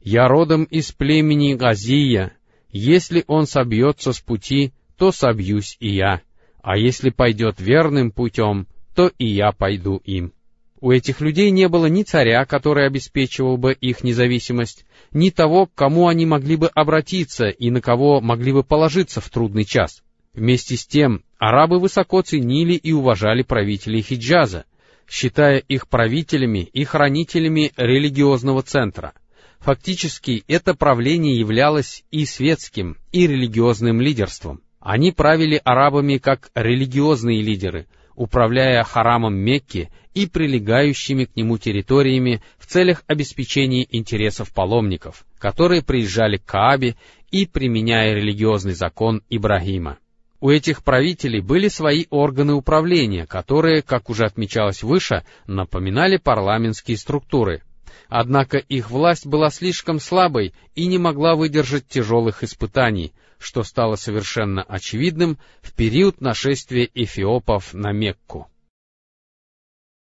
«Я 0.00 0.28
родом 0.28 0.64
из 0.64 0.92
племени 0.92 1.54
Газия, 1.54 2.32
если 2.70 3.24
он 3.26 3.46
собьется 3.46 4.12
с 4.12 4.20
пути, 4.20 4.72
то 4.96 5.10
собьюсь 5.10 5.76
и 5.80 5.94
я, 5.94 6.22
а 6.62 6.76
если 6.76 7.10
пойдет 7.10 7.60
верным 7.60 8.12
путем, 8.12 8.68
то 8.94 9.10
и 9.18 9.26
я 9.26 9.52
пойду 9.52 9.96
им». 10.04 10.32
У 10.80 10.92
этих 10.92 11.20
людей 11.20 11.50
не 11.50 11.68
было 11.68 11.86
ни 11.86 12.04
царя, 12.04 12.44
который 12.44 12.86
обеспечивал 12.86 13.56
бы 13.56 13.72
их 13.72 14.04
независимость, 14.04 14.86
ни 15.10 15.30
того, 15.30 15.66
к 15.66 15.74
кому 15.74 16.06
они 16.06 16.24
могли 16.24 16.54
бы 16.54 16.68
обратиться 16.68 17.48
и 17.48 17.70
на 17.70 17.80
кого 17.80 18.20
могли 18.20 18.52
бы 18.52 18.62
положиться 18.62 19.20
в 19.20 19.28
трудный 19.28 19.64
час. 19.64 20.04
Вместе 20.34 20.76
с 20.76 20.86
тем, 20.86 21.24
арабы 21.36 21.80
высоко 21.80 22.22
ценили 22.22 22.74
и 22.74 22.92
уважали 22.92 23.42
правителей 23.42 24.02
Хиджаза, 24.02 24.66
считая 25.08 25.58
их 25.58 25.88
правителями 25.88 26.60
и 26.72 26.84
хранителями 26.84 27.72
религиозного 27.76 28.62
центра. 28.62 29.14
Фактически, 29.60 30.44
это 30.46 30.74
правление 30.74 31.38
являлось 31.38 32.04
и 32.10 32.24
светским, 32.26 32.96
и 33.10 33.26
религиозным 33.26 34.00
лидерством. 34.00 34.60
Они 34.80 35.10
правили 35.10 35.60
арабами 35.64 36.18
как 36.18 36.50
религиозные 36.54 37.42
лидеры, 37.42 37.86
управляя 38.14 38.84
харамом 38.84 39.34
Мекки 39.34 39.90
и 40.14 40.26
прилегающими 40.26 41.24
к 41.24 41.36
нему 41.36 41.58
территориями 41.58 42.42
в 42.58 42.66
целях 42.66 43.02
обеспечения 43.06 43.86
интересов 43.90 44.52
паломников, 44.52 45.24
которые 45.38 45.82
приезжали 45.82 46.36
к 46.36 46.44
Каабе 46.44 46.96
и 47.30 47.46
применяя 47.46 48.14
религиозный 48.14 48.74
закон 48.74 49.22
Ибрагима. 49.28 49.98
У 50.40 50.50
этих 50.50 50.84
правителей 50.84 51.40
были 51.40 51.68
свои 51.68 52.06
органы 52.10 52.54
управления, 52.54 53.26
которые, 53.26 53.82
как 53.82 54.08
уже 54.08 54.24
отмечалось 54.24 54.82
выше, 54.82 55.24
напоминали 55.46 56.16
парламентские 56.16 56.96
структуры. 56.96 57.62
Однако 58.08 58.58
их 58.58 58.90
власть 58.90 59.26
была 59.26 59.50
слишком 59.50 59.98
слабой 59.98 60.54
и 60.74 60.86
не 60.86 60.98
могла 60.98 61.34
выдержать 61.34 61.88
тяжелых 61.88 62.44
испытаний, 62.44 63.12
что 63.38 63.64
стало 63.64 63.96
совершенно 63.96 64.62
очевидным 64.62 65.38
в 65.60 65.74
период 65.74 66.20
нашествия 66.20 66.88
эфиопов 66.94 67.74
на 67.74 67.92
Мекку. 67.92 68.48